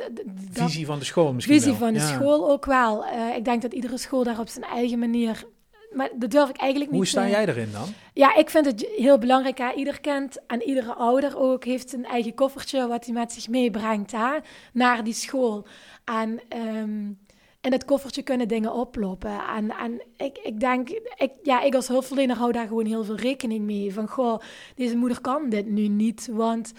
visie 0.50 0.86
van 0.86 0.98
de 0.98 1.04
school 1.04 1.32
misschien. 1.32 1.60
Visie 1.60 1.74
van 1.74 1.92
de 1.92 2.00
school 2.00 2.50
ook 2.50 2.64
wel. 2.64 3.04
Uh, 3.04 3.36
ik 3.36 3.44
denk 3.44 3.62
dat 3.62 3.72
iedere 3.72 3.98
school 3.98 4.24
daar 4.24 4.38
op 4.38 4.48
zijn 4.48 4.64
eigen 4.64 4.98
manier 4.98 5.44
maar 5.92 6.10
dat 6.14 6.30
durf 6.30 6.48
ik 6.48 6.56
eigenlijk 6.56 6.90
niet. 6.90 7.00
Hoe 7.00 7.08
sta 7.08 7.28
jij 7.28 7.46
erin 7.46 7.72
dan? 7.72 7.88
Ja, 8.12 8.34
ik 8.34 8.50
vind 8.50 8.64
het 8.64 8.86
heel 8.96 9.18
belangrijk. 9.18 9.58
Hè? 9.58 9.72
Ieder 9.72 10.00
kind 10.00 10.46
en 10.46 10.62
iedere 10.62 10.94
ouder 10.94 11.38
ook 11.38 11.64
heeft 11.64 11.92
een 11.92 12.04
eigen 12.04 12.34
koffertje 12.34 12.86
wat 12.86 13.04
hij 13.04 13.14
met 13.14 13.32
zich 13.32 13.48
meebrengt 13.48 14.12
hè? 14.12 14.38
naar 14.72 15.04
die 15.04 15.14
school. 15.14 15.66
En 16.04 16.40
um, 16.56 17.18
in 17.60 17.70
dat 17.70 17.84
koffertje 17.84 18.22
kunnen 18.22 18.48
dingen 18.48 18.72
oplopen. 18.72 19.40
En, 19.56 19.70
en 19.70 20.02
ik, 20.16 20.38
ik 20.38 20.60
denk, 20.60 20.88
ik, 21.16 21.32
ja, 21.42 21.62
ik 21.62 21.74
als 21.74 21.88
hulpverlener 21.88 22.36
hou 22.36 22.52
daar 22.52 22.66
gewoon 22.66 22.86
heel 22.86 23.04
veel 23.04 23.16
rekening 23.16 23.64
mee. 23.64 23.92
Van, 23.92 24.08
goh, 24.08 24.40
deze 24.74 24.96
moeder 24.96 25.20
kan 25.20 25.48
dit 25.48 25.66
nu 25.66 25.88
niet, 25.88 26.28
want... 26.32 26.72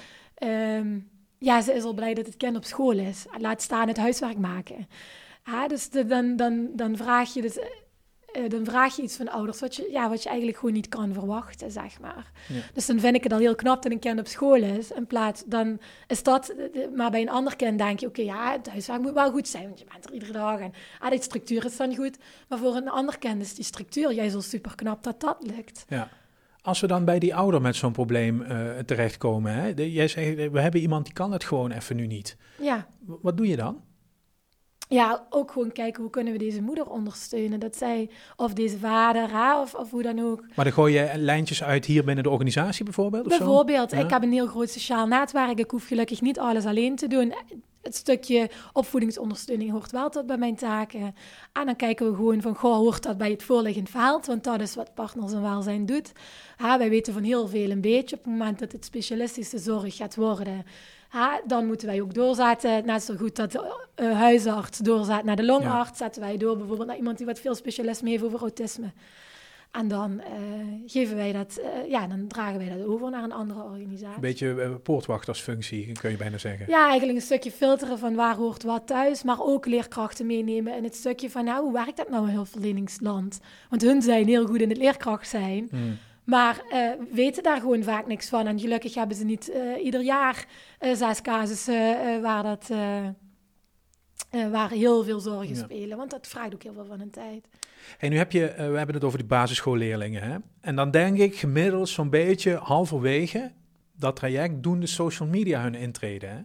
Um, 0.44 1.10
ja, 1.40 1.62
ze 1.62 1.74
is 1.74 1.84
al 1.84 1.94
blij 1.94 2.14
dat 2.14 2.26
het 2.26 2.38
kind 2.38 2.56
op 2.56 2.64
school 2.64 2.92
is. 2.98 3.26
Laat 3.38 3.62
staan 3.62 3.88
het 3.88 3.98
huiswerk 3.98 4.38
maken. 4.38 4.88
Ja, 5.46 5.68
dus 5.68 5.90
de, 5.90 6.06
dan, 6.06 6.36
dan, 6.36 6.70
dan 6.74 6.98
vraag 6.98 7.34
je 7.34 7.42
dus 7.42 7.60
uh, 8.34 8.50
dan 8.50 8.66
vraag 8.66 8.96
je 8.96 9.02
iets 9.02 9.16
van 9.16 9.30
ouders 9.30 9.60
wat 9.60 9.76
je, 9.76 9.90
ja, 9.92 10.10
wat 10.10 10.24
je 10.24 10.30
eigenlijk 10.30 10.58
gewoon 10.58 10.76
niet 10.76 10.90
kan 10.90 11.14
verwachten, 11.14 11.72
zeg 11.72 12.00
maar. 12.00 12.32
Dus 12.74 12.86
dan 12.86 13.00
vind 13.00 13.16
ik 13.16 13.24
het 13.24 13.34
al 13.34 13.40
heel 13.40 13.56
knap 13.56 13.84
dat 13.84 13.92
een 13.92 14.00
kind 14.00 14.20
op 14.20 14.28
school 14.28 14.56
is. 14.64 14.92
In 14.92 15.08
plaats, 15.08 15.44
dan 15.46 15.80
is 16.08 16.24
dat... 16.24 16.54
Maar 16.96 17.12
bij 17.12 17.22
een 17.22 17.30
ander 17.30 17.56
kind 17.56 17.78
denk 17.78 18.00
je, 18.00 18.08
oké, 18.08 18.22
ja, 18.22 18.52
het 18.52 18.70
huiswerk 18.70 19.02
moet 19.02 19.14
wel 19.14 19.32
goed 19.32 19.48
zijn, 19.48 19.64
want 19.64 19.80
je 19.80 19.86
bent 19.92 20.06
er 20.06 20.14
iedere 20.14 20.32
dag. 20.32 20.60
En 20.60 20.74
ah, 21.00 21.10
die 21.10 21.22
structuur 21.22 21.66
is 21.66 21.78
dan 21.78 21.96
goed. 21.96 22.18
Maar 22.48 22.60
voor 22.60 22.76
een 22.76 22.90
ander 22.90 23.18
kind 23.18 23.42
is 23.42 23.56
die 23.56 23.66
structuur 23.66 24.14
jij 24.14 24.30
zo 24.30 24.40
super 24.40 24.76
knap 24.76 25.04
dat 25.04 25.22
dat 25.22 25.38
lukt. 25.40 25.86
Ja. 25.88 26.10
Als 26.62 26.80
we 26.80 26.88
dan 26.88 27.06
bij 27.06 27.20
die 27.20 27.36
ouder 27.36 27.62
met 27.62 27.76
zo'n 27.76 27.92
probleem 27.92 28.42
uh, 28.42 28.78
terechtkomen, 28.86 29.54
hè? 29.54 29.68
jij 29.76 30.08
zegt, 30.08 30.52
we 30.52 30.62
hebben 30.62 30.82
iemand 30.82 31.06
die 31.06 31.14
kan 31.14 31.32
het 31.32 31.44
gewoon 31.44 31.72
even 31.72 31.96
nu 31.96 32.08
niet. 32.08 32.38
Ja. 32.62 32.88
Wat 33.06 33.38
doe 33.38 33.48
je 33.48 33.56
dan? 33.56 33.82
Ja, 34.90 35.26
ook 35.30 35.52
gewoon 35.52 35.72
kijken 35.72 36.02
hoe 36.02 36.12
kunnen 36.12 36.34
we 36.34 36.40
deze 36.40 36.62
moeder 36.62 36.90
ondersteunen. 36.90 37.60
Dat 37.60 37.76
zij, 37.76 38.10
of 38.36 38.54
deze 38.54 38.78
vader, 38.80 39.30
of, 39.62 39.74
of 39.74 39.92
hoe 39.92 40.02
dan 40.02 40.20
ook. 40.20 40.46
Maar 40.56 40.66
dan 40.66 40.74
gooi 40.74 40.94
je 40.94 41.12
lijntjes 41.16 41.64
uit 41.64 41.86
hier 41.86 42.04
binnen 42.04 42.24
de 42.24 42.30
organisatie 42.30 42.84
bijvoorbeeld? 42.84 43.28
Bijvoorbeeld. 43.28 43.94
Ik 43.94 44.10
heb 44.10 44.24
een 44.24 44.32
heel 44.32 44.48
groot 44.48 44.70
sociaal 44.70 45.08
netwerk. 45.08 45.60
Ik 45.60 45.72
hoef 45.72 45.88
gelukkig 45.88 46.22
niet 46.22 46.40
alles 46.40 46.66
alleen 46.66 46.96
te 46.96 47.08
doen. 47.08 47.34
Het 47.90 47.98
stukje 47.98 48.50
opvoedingsondersteuning 48.74 49.72
hoort 49.72 49.92
wel 49.92 50.10
tot 50.10 50.26
bij 50.26 50.38
mijn 50.38 50.56
taken. 50.56 51.16
En 51.54 51.66
dan 51.66 51.76
kijken 51.76 52.10
we 52.10 52.16
gewoon 52.16 52.42
van, 52.42 52.56
goh, 52.56 52.76
hoort 52.76 53.04
dat 53.04 53.18
bij 53.18 53.32
het 53.32 53.44
voorliggend 53.44 53.90
veld? 53.90 54.26
Want 54.26 54.44
dat 54.44 54.62
is 54.62 54.76
wat 54.76 54.94
partners 54.94 55.34
en 55.34 55.42
welzijn 55.42 55.86
doet. 55.86 56.12
Ja, 56.58 56.78
wij 56.78 56.90
weten 56.90 57.14
van 57.14 57.24
heel 57.24 57.48
veel 57.48 57.70
een 57.70 57.82
beetje. 57.82 58.16
Op 58.16 58.24
het 58.24 58.32
moment 58.32 58.60
dat 58.60 58.72
het 58.72 58.86
specialistische 58.86 59.58
zorg 59.58 59.96
gaat 59.96 60.16
worden, 60.16 60.66
ja, 61.12 61.42
dan 61.46 61.66
moeten 61.68 61.88
wij 61.88 62.02
ook 62.02 62.14
doorzetten. 62.14 62.86
Net 62.86 63.04
zo 63.04 63.16
goed 63.16 63.36
dat 63.36 63.52
de 63.52 63.88
uh, 63.96 64.12
huisarts 64.12 64.78
doorzet 64.78 65.24
naar 65.24 65.36
de 65.36 65.46
longarts, 65.46 65.98
zetten 65.98 66.22
wij 66.22 66.38
door 66.38 66.58
bijvoorbeeld 66.58 66.88
naar 66.88 66.98
iemand 66.98 67.18
die 67.18 67.26
wat 67.26 67.40
veel 67.40 67.56
specialisme 67.56 68.10
heeft 68.10 68.24
over 68.24 68.40
autisme. 68.40 68.92
En 69.72 69.88
dan 69.88 70.12
uh, 70.12 70.26
geven 70.86 71.16
wij 71.16 71.32
dat, 71.32 71.60
uh, 71.60 71.90
ja, 71.90 72.08
dan 72.08 72.28
dragen 72.28 72.58
wij 72.58 72.78
dat 72.78 72.88
over 72.88 73.10
naar 73.10 73.24
een 73.24 73.32
andere 73.32 73.64
organisatie. 73.64 74.16
Een 74.16 74.22
beetje 74.22 74.48
uh, 74.48 74.76
poortwachtersfunctie, 74.84 75.92
kun 75.92 76.12
je 76.12 76.18
bijna 76.18 76.38
zeggen. 76.38 76.66
Ja, 76.70 76.88
eigenlijk 76.88 77.18
een 77.18 77.26
stukje 77.26 77.52
filteren 77.52 78.00
van 78.00 78.16
waar 78.16 78.36
hoort 78.36 78.64
wat 78.64 78.88
thuis, 78.88 79.24
maar 79.24 79.42
ook 79.42 79.66
leerkrachten 79.66 80.26
meenemen 80.26 80.76
in 80.76 80.84
het 80.84 80.96
stukje 80.96 81.30
van, 81.30 81.46
nou, 81.46 81.64
hoe 81.64 81.74
werkt 81.74 81.98
dat 81.98 82.10
nou 82.10 82.28
in 82.28 82.34
hulpverleningsland? 82.34 83.40
Want 83.70 83.82
hun 83.82 84.02
zijn 84.02 84.28
heel 84.28 84.46
goed 84.46 84.62
in 84.62 84.70
het 84.70 84.78
leerkracht 84.78 85.28
zijn. 85.28 85.68
Hmm. 85.70 85.98
Maar 86.24 86.62
uh, 86.74 86.90
weten 87.12 87.44
daar 87.44 87.60
gewoon 87.60 87.84
vaak 87.84 88.08
niks 88.08 88.30
van. 88.30 88.48
En 88.48 88.60
gelukkig 88.60 88.94
hebben 88.94 89.18
ze 89.18 89.26
niet 89.26 89.50
uh, 89.50 89.84
ieder 89.84 90.02
jaar 90.02 90.46
uh, 90.80 90.94
zes 90.94 91.22
casussen 91.22 92.22
waar, 92.22 92.44
dat, 92.44 92.70
waar 94.52 94.70
heel 94.70 95.04
veel 95.04 95.20
zorgen 95.20 95.56
ja. 95.56 95.64
spelen. 95.64 95.98
Want 95.98 96.12
dat 96.12 96.28
vraagt 96.28 96.54
ook 96.54 96.64
heel 96.64 96.74
veel 96.74 96.86
van 96.86 97.00
hun 97.00 97.10
tijd. 97.10 97.48
Hey, 97.98 98.10
nu 98.10 98.18
heb 98.18 98.32
je, 98.32 98.54
we 98.58 98.78
hebben 98.78 98.96
het 98.96 99.04
over 99.04 99.18
die 99.18 99.28
basisschoolleerlingen. 99.28 100.22
Hè? 100.22 100.38
En 100.62 100.76
dan 100.76 100.92
denk 100.92 101.18
ik 101.18 101.36
gemiddeld 101.36 101.90
zo'n 101.90 102.10
beetje 102.10 102.56
halverwege 102.56 103.52
dat 103.96 104.16
traject 104.16 104.64
doen 104.64 104.80
de 104.80 104.88
social 104.88 105.30
media 105.30 105.62
hun 105.62 105.76
intreden. 105.76 106.30
Hè? 106.30 106.42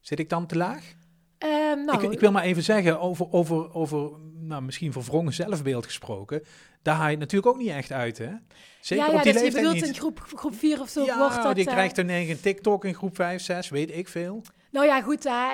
Zit 0.00 0.18
ik 0.18 0.28
dan 0.28 0.46
te 0.46 0.56
laag? 0.56 0.94
Um, 1.38 1.84
nou, 1.84 2.04
ik, 2.04 2.12
ik, 2.12 2.20
wil 2.20 2.32
maar 2.32 2.42
even 2.42 2.62
zeggen, 2.62 3.00
over, 3.00 3.32
over, 3.32 3.74
over 3.74 4.10
nou, 4.40 4.62
misschien 4.62 4.92
verwrongen 4.92 5.32
zelfbeeld 5.32 5.84
gesproken, 5.84 6.42
daar 6.82 6.94
haal 6.94 7.10
je 7.10 7.16
natuurlijk 7.16 7.54
ook 7.54 7.60
niet 7.60 7.70
echt 7.70 7.92
uit, 7.92 8.18
hè? 8.18 8.30
Zeker 8.80 9.04
ja, 9.04 9.10
ja, 9.10 9.16
op 9.16 9.22
die 9.22 9.32
dus 9.32 9.42
leeftijd 9.42 9.64
je 9.64 9.68
bedoelt 9.68 9.74
niet. 9.74 9.94
in 9.94 10.00
groep, 10.00 10.20
groep 10.34 10.54
4 10.54 10.80
of 10.80 10.88
zo 10.88 11.04
ja, 11.04 11.18
wordt 11.18 11.42
dat... 11.42 11.54
die 11.54 11.66
uh, 11.66 11.72
krijgt 11.72 11.98
er 11.98 12.10
een 12.10 12.40
TikTok 12.40 12.84
in 12.84 12.94
groep 12.94 13.16
5, 13.16 13.42
6, 13.42 13.68
weet 13.68 13.96
ik 13.96 14.08
veel. 14.08 14.42
Nou 14.72 14.86
ja, 14.86 15.02
goed, 15.02 15.24
hè. 15.24 15.48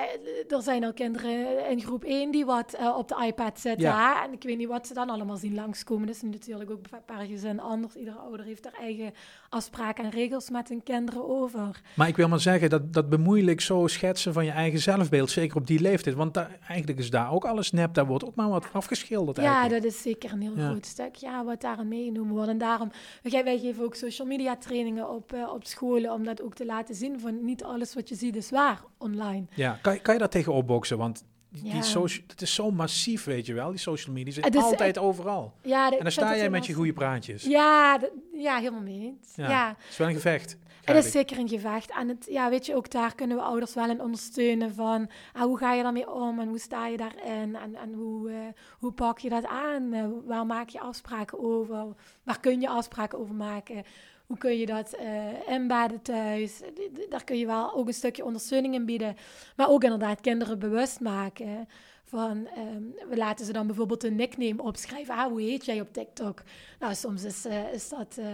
er 0.55 0.61
zijn 0.61 0.83
al 0.83 0.93
kinderen 0.93 1.69
in 1.69 1.81
groep 1.81 2.03
1 2.03 2.31
die 2.31 2.45
wat 2.45 2.75
uh, 2.79 2.97
op 2.97 3.07
de 3.07 3.25
iPad 3.25 3.59
zitten. 3.59 3.87
Ja. 3.87 4.13
Hè? 4.13 4.25
En 4.25 4.33
ik 4.33 4.43
weet 4.43 4.57
niet 4.57 4.67
wat 4.67 4.87
ze 4.87 4.93
dan 4.93 5.09
allemaal 5.09 5.37
zien 5.37 5.55
langskomen. 5.55 6.07
Dat 6.07 6.15
is 6.15 6.21
natuurlijk 6.21 6.71
ook 6.71 6.81
per 7.05 7.25
gezin 7.27 7.59
anders. 7.59 7.95
Iedere 7.95 8.17
ouder 8.17 8.45
heeft 8.45 8.65
er 8.65 8.73
eigen 8.79 9.13
afspraken 9.49 10.03
en 10.03 10.09
regels 10.09 10.49
met 10.49 10.69
hun 10.69 10.83
kinderen 10.83 11.29
over. 11.29 11.81
Maar 11.95 12.07
ik 12.07 12.15
wil 12.15 12.27
maar 12.27 12.39
zeggen, 12.39 12.69
dat, 12.69 12.93
dat 12.93 13.09
bemoeilijk 13.09 13.61
zo 13.61 13.87
schetsen 13.87 14.33
van 14.33 14.45
je 14.45 14.51
eigen 14.51 14.79
zelfbeeld, 14.79 15.29
zeker 15.29 15.57
op 15.57 15.67
die 15.67 15.79
leeftijd. 15.79 16.15
Want 16.15 16.33
daar, 16.33 16.57
eigenlijk 16.67 16.99
is 16.99 17.09
daar 17.09 17.31
ook 17.31 17.45
alles 17.45 17.71
nep, 17.71 17.93
daar 17.93 18.05
wordt 18.05 18.25
ook 18.25 18.35
maar 18.35 18.49
wat 18.49 18.67
afgeschilderd 18.73 19.37
Ja, 19.37 19.43
eigenlijk. 19.43 19.83
dat 19.83 19.91
is 19.91 20.01
zeker 20.01 20.31
een 20.31 20.41
heel 20.41 20.57
ja. 20.57 20.69
groot 20.69 20.85
stuk. 20.85 21.15
Ja, 21.15 21.43
wat 21.43 21.61
daarin 21.61 21.87
meegenomen 21.87 22.33
wordt. 22.33 22.49
En 22.49 22.57
daarom, 22.57 22.91
wij, 23.23 23.43
wij 23.43 23.59
geven 23.59 23.83
ook 23.83 23.95
social 23.95 24.27
media 24.27 24.57
trainingen 24.57 25.09
op, 25.09 25.33
uh, 25.33 25.53
op 25.53 25.65
scholen, 25.65 26.13
om 26.13 26.23
dat 26.23 26.41
ook 26.41 26.53
te 26.55 26.65
laten 26.65 26.95
zien 26.95 27.19
van 27.19 27.45
niet 27.45 27.63
alles 27.63 27.93
wat 27.93 28.09
je 28.09 28.15
ziet 28.15 28.35
is 28.35 28.49
waar 28.49 28.81
online. 28.99 29.45
Ja, 29.53 29.79
kan, 29.81 30.01
kan 30.01 30.13
je 30.13 30.19
daar 30.19 30.29
tegen 30.29 30.53
opboksen? 30.53 30.97
Want 30.97 31.23
die, 31.49 31.75
Ja. 31.75 31.81
social, 31.81 32.25
het 32.27 32.41
is 32.41 32.53
zo 32.53 32.71
massief, 32.71 33.23
weet 33.23 33.45
je 33.45 33.53
wel. 33.53 33.69
Die 33.69 33.79
social 33.79 34.15
media 34.15 34.33
zit 34.33 34.43
Het 34.43 34.55
is 34.55 34.63
altijd 34.63 34.97
overal. 34.97 35.53
Ja, 35.61 35.91
En 35.91 36.03
dan 36.03 36.11
sta 36.11 36.35
jij 36.35 36.49
met 36.49 36.65
je 36.65 36.73
goede 36.73 36.93
praatjes. 36.93 37.43
Ja, 37.43 37.99
ja, 38.33 38.57
helemaal 38.57 38.81
mee 38.81 39.01
eens. 39.01 39.35
Ja. 39.35 39.49
Ja. 39.49 39.67
Het 39.67 39.89
is 39.89 39.97
wel 39.97 40.07
een 40.07 40.13
gevecht. 40.13 40.57
Het 40.83 41.05
is 41.05 41.11
zeker 41.11 41.37
een 41.37 41.49
gevecht. 41.49 41.91
En 41.91 42.07
het, 42.07 42.27
ja, 42.29 42.49
weet 42.49 42.65
je, 42.65 42.75
ook 42.75 42.91
daar 42.91 43.15
kunnen 43.15 43.37
we 43.37 43.43
ouders 43.43 43.73
wel 43.73 43.89
in 43.89 44.01
ondersteunen 44.01 44.73
van 44.75 45.09
ah, 45.33 45.41
hoe 45.41 45.57
ga 45.57 45.73
je 45.73 45.83
daarmee 45.83 46.11
om 46.11 46.39
en 46.39 46.47
hoe 46.47 46.59
sta 46.59 46.87
je 46.87 46.97
daarin 46.97 47.55
en, 47.55 47.75
en 47.75 47.93
hoe, 47.93 48.29
eh, 48.29 48.37
hoe 48.79 48.91
pak 48.91 49.19
je 49.19 49.29
dat 49.29 49.45
aan? 49.45 49.93
Eh, 49.93 50.05
waar 50.25 50.45
maak 50.45 50.69
je 50.69 50.79
afspraken 50.79 51.39
over? 51.39 51.85
Waar 52.23 52.39
kun 52.39 52.61
je 52.61 52.69
afspraken 52.69 53.19
over 53.19 53.35
maken? 53.35 53.83
Hoe 54.29 54.37
kun 54.37 54.57
je 54.57 54.65
dat 54.65 54.93
eh 54.93 55.53
inbedden 55.53 56.01
thuis? 56.01 56.57
D- 56.57 57.11
Daar 57.11 57.23
kun 57.23 57.37
je 57.37 57.45
wel 57.45 57.73
ook 57.73 57.87
een 57.87 57.93
stukje 57.93 58.25
ondersteuning 58.25 58.73
in 58.73 58.85
bieden. 58.85 59.15
Maar 59.55 59.69
ook 59.69 59.83
inderdaad 59.83 60.21
kinderen 60.21 60.59
bewust 60.59 60.99
maken 60.99 61.67
van, 62.03 62.47
ehm, 62.55 63.09
we 63.09 63.17
laten 63.17 63.45
ze 63.45 63.53
dan 63.53 63.67
bijvoorbeeld 63.67 64.03
een 64.03 64.15
nickname 64.15 64.61
opschrijven. 64.63 65.15
Ah, 65.15 65.25
hoe 65.27 65.41
heet 65.41 65.65
jij 65.65 65.81
op 65.81 65.93
TikTok? 65.93 66.41
Nou, 66.79 66.95
soms 66.95 67.23
is, 67.23 67.45
eh, 67.45 67.73
is 67.73 67.89
dat, 67.89 68.17
eh, 68.19 68.25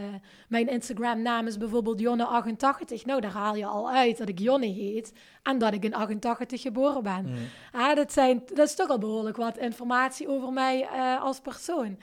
mijn 0.48 0.68
Instagram-naam 0.68 1.48
is 1.48 1.58
bijvoorbeeld 1.58 2.00
Jonne88. 2.00 3.06
Nou, 3.06 3.22
daar 3.22 3.32
haal 3.32 3.56
je 3.56 3.66
al 3.66 3.90
uit 3.92 4.18
dat 4.18 4.30
ik 4.30 4.40
Jonne 4.40 4.66
heet 4.68 5.14
en 5.44 5.58
dat 5.58 5.74
ik 5.74 5.84
in 5.84 5.94
88 5.94 6.62
geboren 6.62 7.04
ben. 7.04 7.26
Mm. 7.26 7.36
Ah, 7.72 7.96
dat, 7.96 8.12
zijn, 8.14 8.42
dat 8.54 8.68
is 8.68 8.76
toch 8.76 8.90
al 8.90 8.98
behoorlijk 8.98 9.38
wat 9.38 9.58
informatie 9.58 10.28
over 10.28 10.54
mij 10.54 10.88
eh, 10.88 11.22
als 11.24 11.40
persoon. 11.40 11.98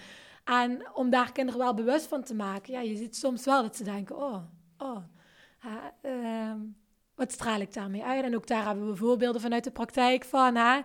En 0.44 0.86
om 0.94 1.10
daar 1.10 1.32
kinderen 1.32 1.60
wel 1.60 1.74
bewust 1.74 2.06
van 2.06 2.22
te 2.22 2.34
maken, 2.34 2.72
ja, 2.72 2.80
je 2.80 2.96
ziet 2.96 3.16
soms 3.16 3.44
wel 3.44 3.62
dat 3.62 3.76
ze 3.76 3.84
denken, 3.84 4.16
oh, 4.16 4.42
oh, 4.78 5.04
ehm, 6.02 6.58
wat 7.14 7.32
straal 7.32 7.60
ik 7.60 7.74
daarmee 7.74 8.04
uit? 8.04 8.24
En 8.24 8.34
ook 8.34 8.46
daar 8.46 8.66
hebben 8.66 8.88
we 8.88 8.96
voorbeelden 8.96 9.40
vanuit 9.40 9.64
de 9.64 9.70
praktijk 9.70 10.24
van, 10.24 10.54
hè, 10.56 10.80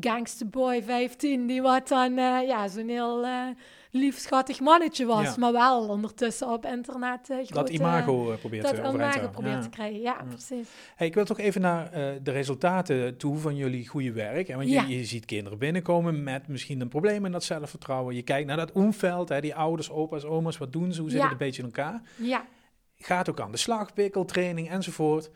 gangsterboy 0.00 0.82
15, 0.82 1.46
die 1.46 1.62
wat 1.62 1.88
dan, 1.88 2.18
eh, 2.18 2.46
ja, 2.46 2.68
zo'n 2.68 2.88
heel 2.88 3.24
eh, 3.24 3.46
lief, 3.94 4.18
schattig 4.18 4.60
mannetje 4.60 5.06
was, 5.06 5.22
Ja. 5.24 5.34
maar 5.38 5.52
wel 5.52 5.88
ondertussen 5.88 6.48
op 6.52 6.64
internet 6.66 7.30
eh, 7.30 7.46
Dat 7.46 7.68
imago 7.70 8.32
eh, 8.32 8.38
probeert 8.38 8.62
dat 8.62 8.74
te 8.74 8.80
te 8.80 8.88
imago 8.88 9.28
probeert 9.28 9.54
Ja. 9.54 9.60
te 9.62 9.68
krijgen. 9.68 10.00
Ja, 10.00 10.24
precies. 10.28 10.68
Hey, 10.96 11.06
ik 11.06 11.14
wil 11.14 11.24
toch 11.24 11.38
even 11.38 11.60
naar 11.60 11.92
eh, 11.92 12.10
de 12.22 12.30
resultaten 12.30 13.16
toe 13.16 13.36
van 13.36 13.56
jullie 13.56 13.88
goede 13.88 14.12
werk. 14.12 14.48
Hè? 14.48 14.56
Want 14.56 14.70
je, 14.70 14.86
je 14.88 15.04
ziet 15.04 15.24
kinderen 15.24 15.58
binnenkomen 15.58 16.22
met 16.22 16.48
misschien 16.48 16.80
een 16.80 16.88
probleem 16.88 17.24
in 17.24 17.32
dat 17.32 17.44
zelfvertrouwen. 17.44 18.14
Je 18.14 18.22
kijkt 18.22 18.46
naar 18.46 18.56
dat 18.56 18.72
omveld, 18.72 19.28
hè, 19.28 19.40
die 19.40 19.54
ouders, 19.54 19.90
opa's, 19.90 20.24
oma's, 20.24 20.58
wat 20.58 20.72
doen 20.72 20.92
ze, 20.92 21.00
hoe 21.00 21.10
zit 21.10 21.18
Ja. 21.18 21.24
het 21.24 21.32
een 21.32 21.38
beetje 21.38 21.62
in 21.62 21.68
elkaar. 21.68 22.02
Ja. 22.16 22.44
Gaat 22.96 23.28
ook 23.30 23.40
aan 23.40 23.50
de 23.50 23.56
slag, 23.56 23.92
pikkeltraining 23.92 24.70
enzovoort. 24.70 25.30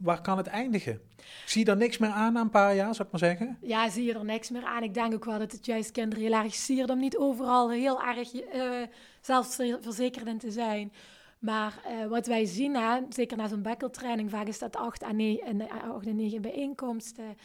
Waar 0.00 0.20
kan 0.20 0.36
het 0.36 0.46
eindigen? 0.46 1.00
Zie 1.46 1.64
daar 1.64 1.76
niks 1.76 1.98
meer 1.98 2.10
aan 2.10 2.32
na 2.32 2.40
een 2.40 2.50
paar 2.50 2.74
jaar, 2.74 2.94
zou 2.94 3.08
ik 3.08 3.12
maar 3.12 3.30
zeggen. 3.30 3.58
Ja, 3.60 3.88
zie 3.90 4.04
je 4.04 4.14
er 4.14 4.24
niks 4.24 4.50
meer 4.50 4.64
aan. 4.64 4.82
Ik 4.82 4.94
denk 4.94 5.14
ook 5.14 5.24
wel 5.24 5.38
dat 5.38 5.52
het 5.52 5.66
juist 5.66 5.90
kinderen 5.90 6.24
heel 6.24 6.42
erg 6.42 6.54
siert 6.54 6.90
om 6.90 6.98
niet 6.98 7.16
overal 7.16 7.70
heel 7.70 8.02
erg 8.02 8.34
eh 8.34 8.82
zelfverzekerd 9.20 10.26
in 10.26 10.38
te 10.38 10.50
zijn. 10.50 10.92
Maar 11.38 11.80
eh, 11.84 12.06
wat 12.06 12.26
wij 12.26 12.44
zien, 12.44 12.74
hè, 12.74 13.00
zeker 13.08 13.36
na 13.36 13.48
zo'n 13.48 13.62
bekkeltraining, 13.62 14.30
vaak 14.30 14.46
is 14.46 14.58
dat 14.58 14.76
8 14.76 15.02
à 15.02 15.12
9, 15.12 15.46
en, 15.46 15.60
eh, 15.60 15.90
8 15.90 16.06
en 16.06 16.16
9 16.16 16.42
bijeenkomsten. 16.42 17.36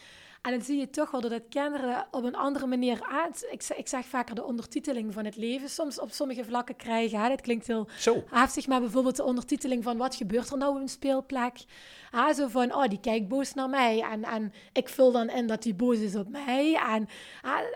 En 0.42 0.50
dan 0.50 0.62
zie 0.62 0.78
je 0.78 0.90
toch 0.90 1.10
wel 1.10 1.20
dat 1.20 1.30
het 1.30 1.44
kinderen 1.48 2.06
op 2.10 2.24
een 2.24 2.34
andere 2.34 2.66
manier 2.66 3.02
aan... 3.02 3.30
Ik, 3.50 3.62
zeg- 3.62 3.76
ik 3.78 3.88
zeg 3.88 4.04
vaker 4.06 4.34
de 4.34 4.44
ondertiteling 4.44 5.12
van 5.12 5.24
het 5.24 5.36
leven 5.36 5.68
soms 5.68 6.00
op 6.00 6.10
sommige 6.10 6.44
vlakken 6.44 6.76
krijgen. 6.76 7.20
Hè. 7.20 7.28
Dat 7.28 7.40
klinkt 7.40 7.66
heel 7.66 7.88
Zo, 7.98 8.24
heftig, 8.30 8.66
maar 8.66 8.80
bijvoorbeeld 8.80 9.16
de 9.16 9.24
ondertiteling 9.24 9.84
van 9.84 9.96
wat 9.96 10.14
gebeurt 10.14 10.50
er 10.50 10.58
nou 10.58 10.74
op 10.74 10.80
een 10.80 10.88
speelplek. 10.88 11.64
Ah, 12.10 12.34
zo 12.34 12.48
van, 12.48 12.74
oh, 12.74 12.84
die 12.88 13.00
kijkt 13.00 13.28
boos 13.28 13.54
naar 13.54 13.68
mij. 13.68 14.00
En, 14.10 14.24
en 14.24 14.52
ik 14.72 14.88
vul 14.88 15.12
dan 15.12 15.28
in 15.30 15.46
dat 15.46 15.62
die 15.62 15.74
boos 15.74 15.98
is 15.98 16.14
op 16.16 16.28
mij. 16.28 16.74
En, 16.74 17.08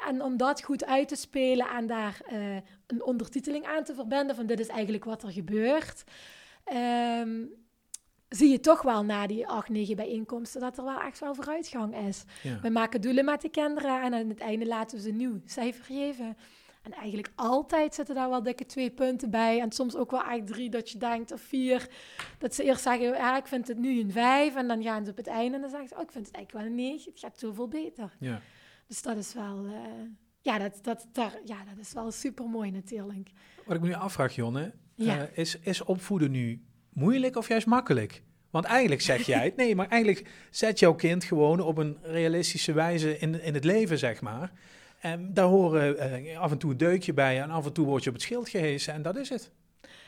en 0.09 0.23
om 0.23 0.37
dat 0.37 0.63
goed 0.63 0.85
uit 0.85 1.09
te 1.09 1.17
spelen 1.17 1.67
en 1.69 1.87
daar 1.87 2.21
eh, 2.27 2.57
een 2.87 3.05
ondertiteling 3.05 3.67
aan 3.67 3.85
te 3.85 3.95
verbinden 3.95 4.37
van 4.37 4.47
dit 4.47 4.61
is 4.61 4.69
eigenlijk 4.69 5.05
wat 5.05 5.23
er 5.23 5.31
gebeurt. 5.33 6.05
ehm, 6.65 7.45
zie 8.37 8.51
je 8.51 8.61
toch 8.61 8.83
wel 8.83 9.05
na 9.05 9.27
die 9.27 9.47
acht, 9.47 9.69
negen 9.69 9.97
bijeenkomsten 9.97 10.61
dat 10.61 10.79
er 10.79 10.85
wel 10.85 11.01
echt 11.01 11.19
wel 11.19 11.35
vooruitgang 11.35 11.97
is. 12.09 12.25
ja. 12.43 12.61
We 12.61 12.71
maken 12.71 13.01
doelen 13.01 13.25
met 13.25 13.41
de 13.41 13.49
kinderen 13.49 14.03
en 14.03 14.15
aan 14.15 14.29
het 14.29 14.41
einde 14.41 14.67
laten 14.67 14.97
we 14.97 15.03
ze 15.03 15.09
een 15.09 15.17
nieuw 15.17 15.41
cijfer 15.45 15.85
geven. 15.85 16.37
En 16.83 16.93
eigenlijk 16.93 17.33
altijd 17.35 17.95
zitten 17.95 18.15
daar 18.15 18.29
wel 18.29 18.43
dikke 18.43 18.67
twee 18.67 18.91
punten 18.91 19.31
bij. 19.31 19.61
En 19.61 19.73
soms 19.73 19.97
ook 19.97 20.11
wel 20.11 20.23
echt 20.25 20.47
drie 20.47 20.71
dat 20.71 20.91
je 20.91 20.99
denkt, 20.99 21.33
of 21.33 21.41
vier. 21.41 21.89
Dat 22.39 22.55
ze 22.55 22.63
eerst 22.65 22.83
zeggen, 22.83 23.07
ja, 23.09 23.37
ik 23.37 23.47
vind 23.47 23.69
het 23.69 23.79
nu 23.79 24.01
een 24.01 24.11
vijf. 24.13 24.55
En 24.55 24.69
dan 24.69 24.83
gaan 24.83 25.05
ze 25.05 25.11
op 25.11 25.17
het 25.17 25.27
einde 25.27 25.55
en 25.55 25.61
dan 25.61 25.71
zeggen 25.71 25.89
ze, 25.89 25.95
oh, 25.95 26.01
ik 26.03 26.11
vind 26.11 26.27
het 26.27 26.35
eigenlijk 26.35 26.65
wel 26.65 26.75
een 26.77 26.87
negen. 26.93 27.11
Het 27.11 27.21
gaat 27.21 27.39
zoveel 27.39 27.69
beter. 27.69 28.17
ja. 28.19 28.41
Dus 28.87 29.03
dat 29.03 29.17
is 29.17 29.35
wel, 29.35 29.65
eh, 29.67 29.73
ja, 30.41 30.59
dat, 30.59 30.79
dat, 30.83 31.07
daar, 31.13 31.41
ja, 31.45 31.57
dat 31.69 31.79
is 31.81 31.93
wel 31.93 32.11
super 32.11 32.45
mooi 32.49 32.71
natuurlijk. 32.71 33.31
Wat 33.67 33.77
ik 33.77 33.83
me 33.83 33.89
nu 33.89 33.95
afvraag, 33.95 34.35
Jonne, 34.35 34.73
Ja. 34.97 35.19
eh, 35.29 35.39
is, 35.39 35.59
is 35.59 35.83
opvoeden 35.85 36.31
nu 36.31 36.63
moeilijk 36.93 37.37
of 37.37 37.49
juist 37.49 37.67
makkelijk? 37.67 38.23
Want 38.51 38.65
eigenlijk 38.65 39.01
zeg 39.01 39.27
jij 39.27 39.45
het, 39.45 39.57
nee, 39.63 39.75
maar 39.75 39.89
eigenlijk 39.89 40.29
zet 40.51 40.79
jouw 40.79 40.95
kind 40.95 41.25
gewoon 41.25 41.61
op 41.61 41.79
een 41.79 41.99
realistische 42.03 42.73
wijze 42.73 43.19
in, 43.19 43.43
in 43.43 43.55
het 43.55 43.65
leven, 43.65 43.99
zeg 43.99 44.21
maar. 44.21 44.53
En 45.01 45.35
daar 45.35 45.47
horen 45.47 45.99
eh, 45.99 46.39
af 46.39 46.51
en 46.51 46.59
toe 46.59 46.71
een 46.71 46.77
deukje 46.77 47.13
bij 47.13 47.41
en 47.43 47.51
af 47.51 47.67
en 47.67 47.73
toe 47.73 47.87
word 47.87 48.03
je 48.03 48.09
op 48.09 48.15
het 48.15 48.25
schild 48.25 48.49
gehesen 48.49 48.95
en 48.95 49.03
dat 49.03 49.17
is 49.17 49.29
het. 49.29 49.51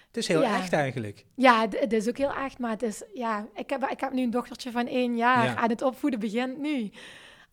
Het 0.07 0.17
is 0.17 0.29
heel 0.29 0.43
Ja. 0.43 0.57
echt 0.59 0.73
eigenlijk. 0.73 1.25
Ja, 1.35 1.69
het, 1.71 1.93
is 1.93 2.09
ook 2.09 2.19
heel 2.19 2.35
echt, 2.35 2.59
maar 2.59 2.71
het 2.71 2.83
is, 2.83 3.03
ja, 3.15 3.47
ik 3.55 3.71
heb, 3.71 3.85
ik 3.91 4.01
heb 4.01 4.13
nu 4.13 4.23
een 4.23 4.31
dochtertje 4.31 4.71
van 4.71 4.87
één 4.87 5.17
jaar 5.17 5.45
Ja. 5.45 5.63
en 5.63 5.69
het 5.69 5.83
opvoeden 5.83 6.21
begint 6.21 6.59
nu. 6.59 6.91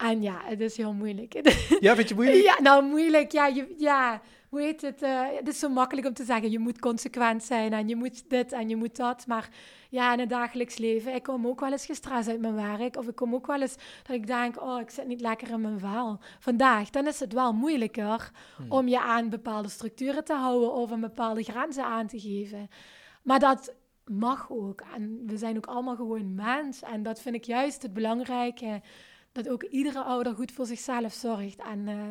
En 0.01 0.21
ja, 0.21 0.41
het 0.43 0.61
is 0.61 0.77
heel 0.77 0.93
moeilijk. 0.93 1.33
Ja, 1.79 1.95
vind 1.95 2.09
je 2.09 2.15
moeilijk? 2.15 2.43
Ja, 2.43 2.61
nou 2.61 2.83
moeilijk. 2.83 3.31
Ja, 3.31 3.47
je, 3.47 3.73
ja 3.77 4.21
hoe 4.51 4.61
heet 4.61 4.81
het? 4.81 5.03
Uh, 5.03 5.21
het 5.35 5.47
is 5.47 5.59
zo 5.59 5.69
makkelijk 5.69 6.07
om 6.07 6.13
te 6.13 6.23
zeggen, 6.23 6.51
je 6.51 6.59
moet 6.59 6.79
consequent 6.79 7.43
zijn 7.43 7.73
en 7.73 7.87
je 7.87 7.95
moet 7.95 8.29
dit 8.29 8.51
en 8.51 8.69
je 8.69 8.75
moet 8.75 8.95
dat. 8.95 9.27
Maar 9.27 9.49
ja, 9.89 10.13
in 10.13 10.19
het 10.19 10.29
dagelijks 10.29 10.77
leven, 10.77 11.15
ik 11.15 11.23
kom 11.23 11.47
ook 11.47 11.59
wel 11.59 11.71
eens 11.71 11.85
gestrest 11.85 12.29
uit 12.29 12.41
mijn 12.41 12.55
werk. 12.55 12.97
Of 12.97 13.07
ik 13.07 13.15
kom 13.15 13.33
ook 13.33 13.47
wel 13.47 13.61
eens 13.61 13.75
dat 14.03 14.15
ik 14.15 14.27
denk, 14.27 14.61
oh, 14.61 14.79
ik 14.79 14.89
zit 14.89 15.07
niet 15.07 15.21
lekker 15.21 15.49
in 15.49 15.61
mijn 15.61 15.79
vel. 15.79 16.19
Vandaag, 16.39 16.89
dan 16.89 17.07
is 17.07 17.19
het 17.19 17.33
wel 17.33 17.53
moeilijker 17.53 18.31
hmm. 18.57 18.71
om 18.71 18.87
je 18.87 18.99
aan 18.99 19.29
bepaalde 19.29 19.69
structuren 19.69 20.23
te 20.23 20.33
houden 20.33 20.73
of 20.73 20.91
een 20.91 21.01
bepaalde 21.01 21.43
grenzen 21.43 21.85
aan 21.85 22.07
te 22.07 22.19
geven. 22.19 22.69
Maar 23.23 23.39
dat 23.39 23.73
mag 24.05 24.51
ook. 24.51 24.83
En 24.95 25.23
we 25.25 25.37
zijn 25.37 25.57
ook 25.57 25.65
allemaal 25.65 25.95
gewoon 25.95 26.35
mens. 26.35 26.81
En 26.81 27.03
dat 27.03 27.21
vind 27.21 27.35
ik 27.35 27.43
juist 27.43 27.81
het 27.81 27.93
belangrijke. 27.93 28.81
Dat 29.31 29.49
ook 29.49 29.63
iedere 29.63 30.03
ouder 30.03 30.35
goed 30.35 30.51
voor 30.51 30.65
zichzelf 30.65 31.13
zorgt. 31.13 31.61
En 31.61 31.79
uh, 31.87 32.01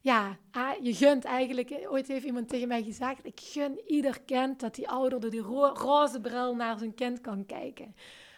ja, 0.00 0.36
je 0.82 0.94
gunt 0.94 1.24
eigenlijk, 1.24 1.86
ooit 1.88 2.08
heeft 2.08 2.24
iemand 2.24 2.48
tegen 2.48 2.68
mij 2.68 2.82
gezegd, 2.82 3.26
ik 3.26 3.40
gun 3.42 3.80
ieder 3.86 4.20
kind 4.20 4.60
dat 4.60 4.74
die 4.74 4.88
ouder 4.88 5.20
door 5.20 5.30
die 5.30 5.40
roze 5.74 6.20
bril 6.20 6.54
naar 6.54 6.78
zijn 6.78 6.94
kind 6.94 7.20
kan 7.20 7.46
kijken. 7.46 7.94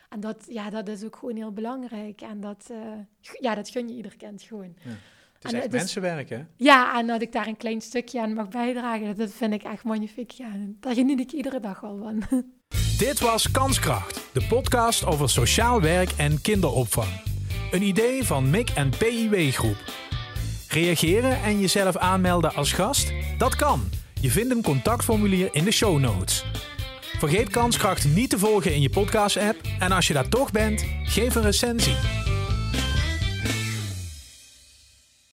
En 0.08 0.20
dat, 0.20 0.44
ja, 0.48 0.70
dat 0.70 0.88
is 0.88 1.04
ook 1.04 1.16
gewoon 1.16 1.36
heel 1.36 1.52
belangrijk. 1.52 2.20
En 2.20 2.40
dat, 2.40 2.68
uh, 2.70 2.78
ja, 3.40 3.54
dat 3.54 3.68
gun 3.68 3.88
je 3.88 3.94
ieder 3.94 4.16
kind 4.16 4.42
gewoon. 4.42 4.74
Ja. 4.84 4.90
Het 5.32 5.44
is 5.44 5.52
en 5.52 5.62
echt 5.62 5.72
mensenwerk, 5.72 6.28
hè? 6.28 6.44
Ja, 6.56 6.98
en 6.98 7.06
dat 7.06 7.22
ik 7.22 7.32
daar 7.32 7.46
een 7.46 7.56
klein 7.56 7.80
stukje 7.80 8.20
aan 8.20 8.32
mag 8.32 8.48
bijdragen, 8.48 9.16
dat 9.16 9.30
vind 9.30 9.52
ik 9.52 9.62
echt 9.62 9.84
magnifiek. 9.84 10.30
Ja, 10.30 10.50
daar 10.80 10.94
geniet 10.94 11.20
ik 11.20 11.32
iedere 11.32 11.60
dag 11.60 11.80
wel 11.80 11.98
van. 11.98 12.22
Dit 12.98 13.20
was 13.20 13.50
Kanskracht, 13.50 14.28
de 14.32 14.46
podcast 14.48 15.04
over 15.06 15.28
sociaal 15.28 15.80
werk 15.80 16.10
en 16.10 16.40
kinderopvang. 16.40 17.27
Een 17.70 17.82
idee 17.82 18.24
van 18.24 18.50
MIC 18.50 18.70
en 18.70 18.90
PIW 18.98 19.52
Groep. 19.52 19.76
Reageren 20.68 21.42
en 21.42 21.60
jezelf 21.60 21.96
aanmelden 21.96 22.54
als 22.54 22.72
gast? 22.72 23.12
Dat 23.38 23.56
kan. 23.56 23.90
Je 24.20 24.30
vindt 24.30 24.50
een 24.50 24.62
contactformulier 24.62 25.48
in 25.52 25.64
de 25.64 25.70
show 25.70 25.98
notes. 25.98 26.44
Vergeet 27.18 27.50
Kanskracht 27.50 28.04
niet 28.04 28.30
te 28.30 28.38
volgen 28.38 28.74
in 28.74 28.80
je 28.80 28.90
podcast-app 28.90 29.56
en 29.78 29.92
als 29.92 30.06
je 30.06 30.14
daar 30.14 30.28
toch 30.28 30.50
bent, 30.50 30.84
geef 31.04 31.34
een 31.34 31.42
recensie. 31.42 31.96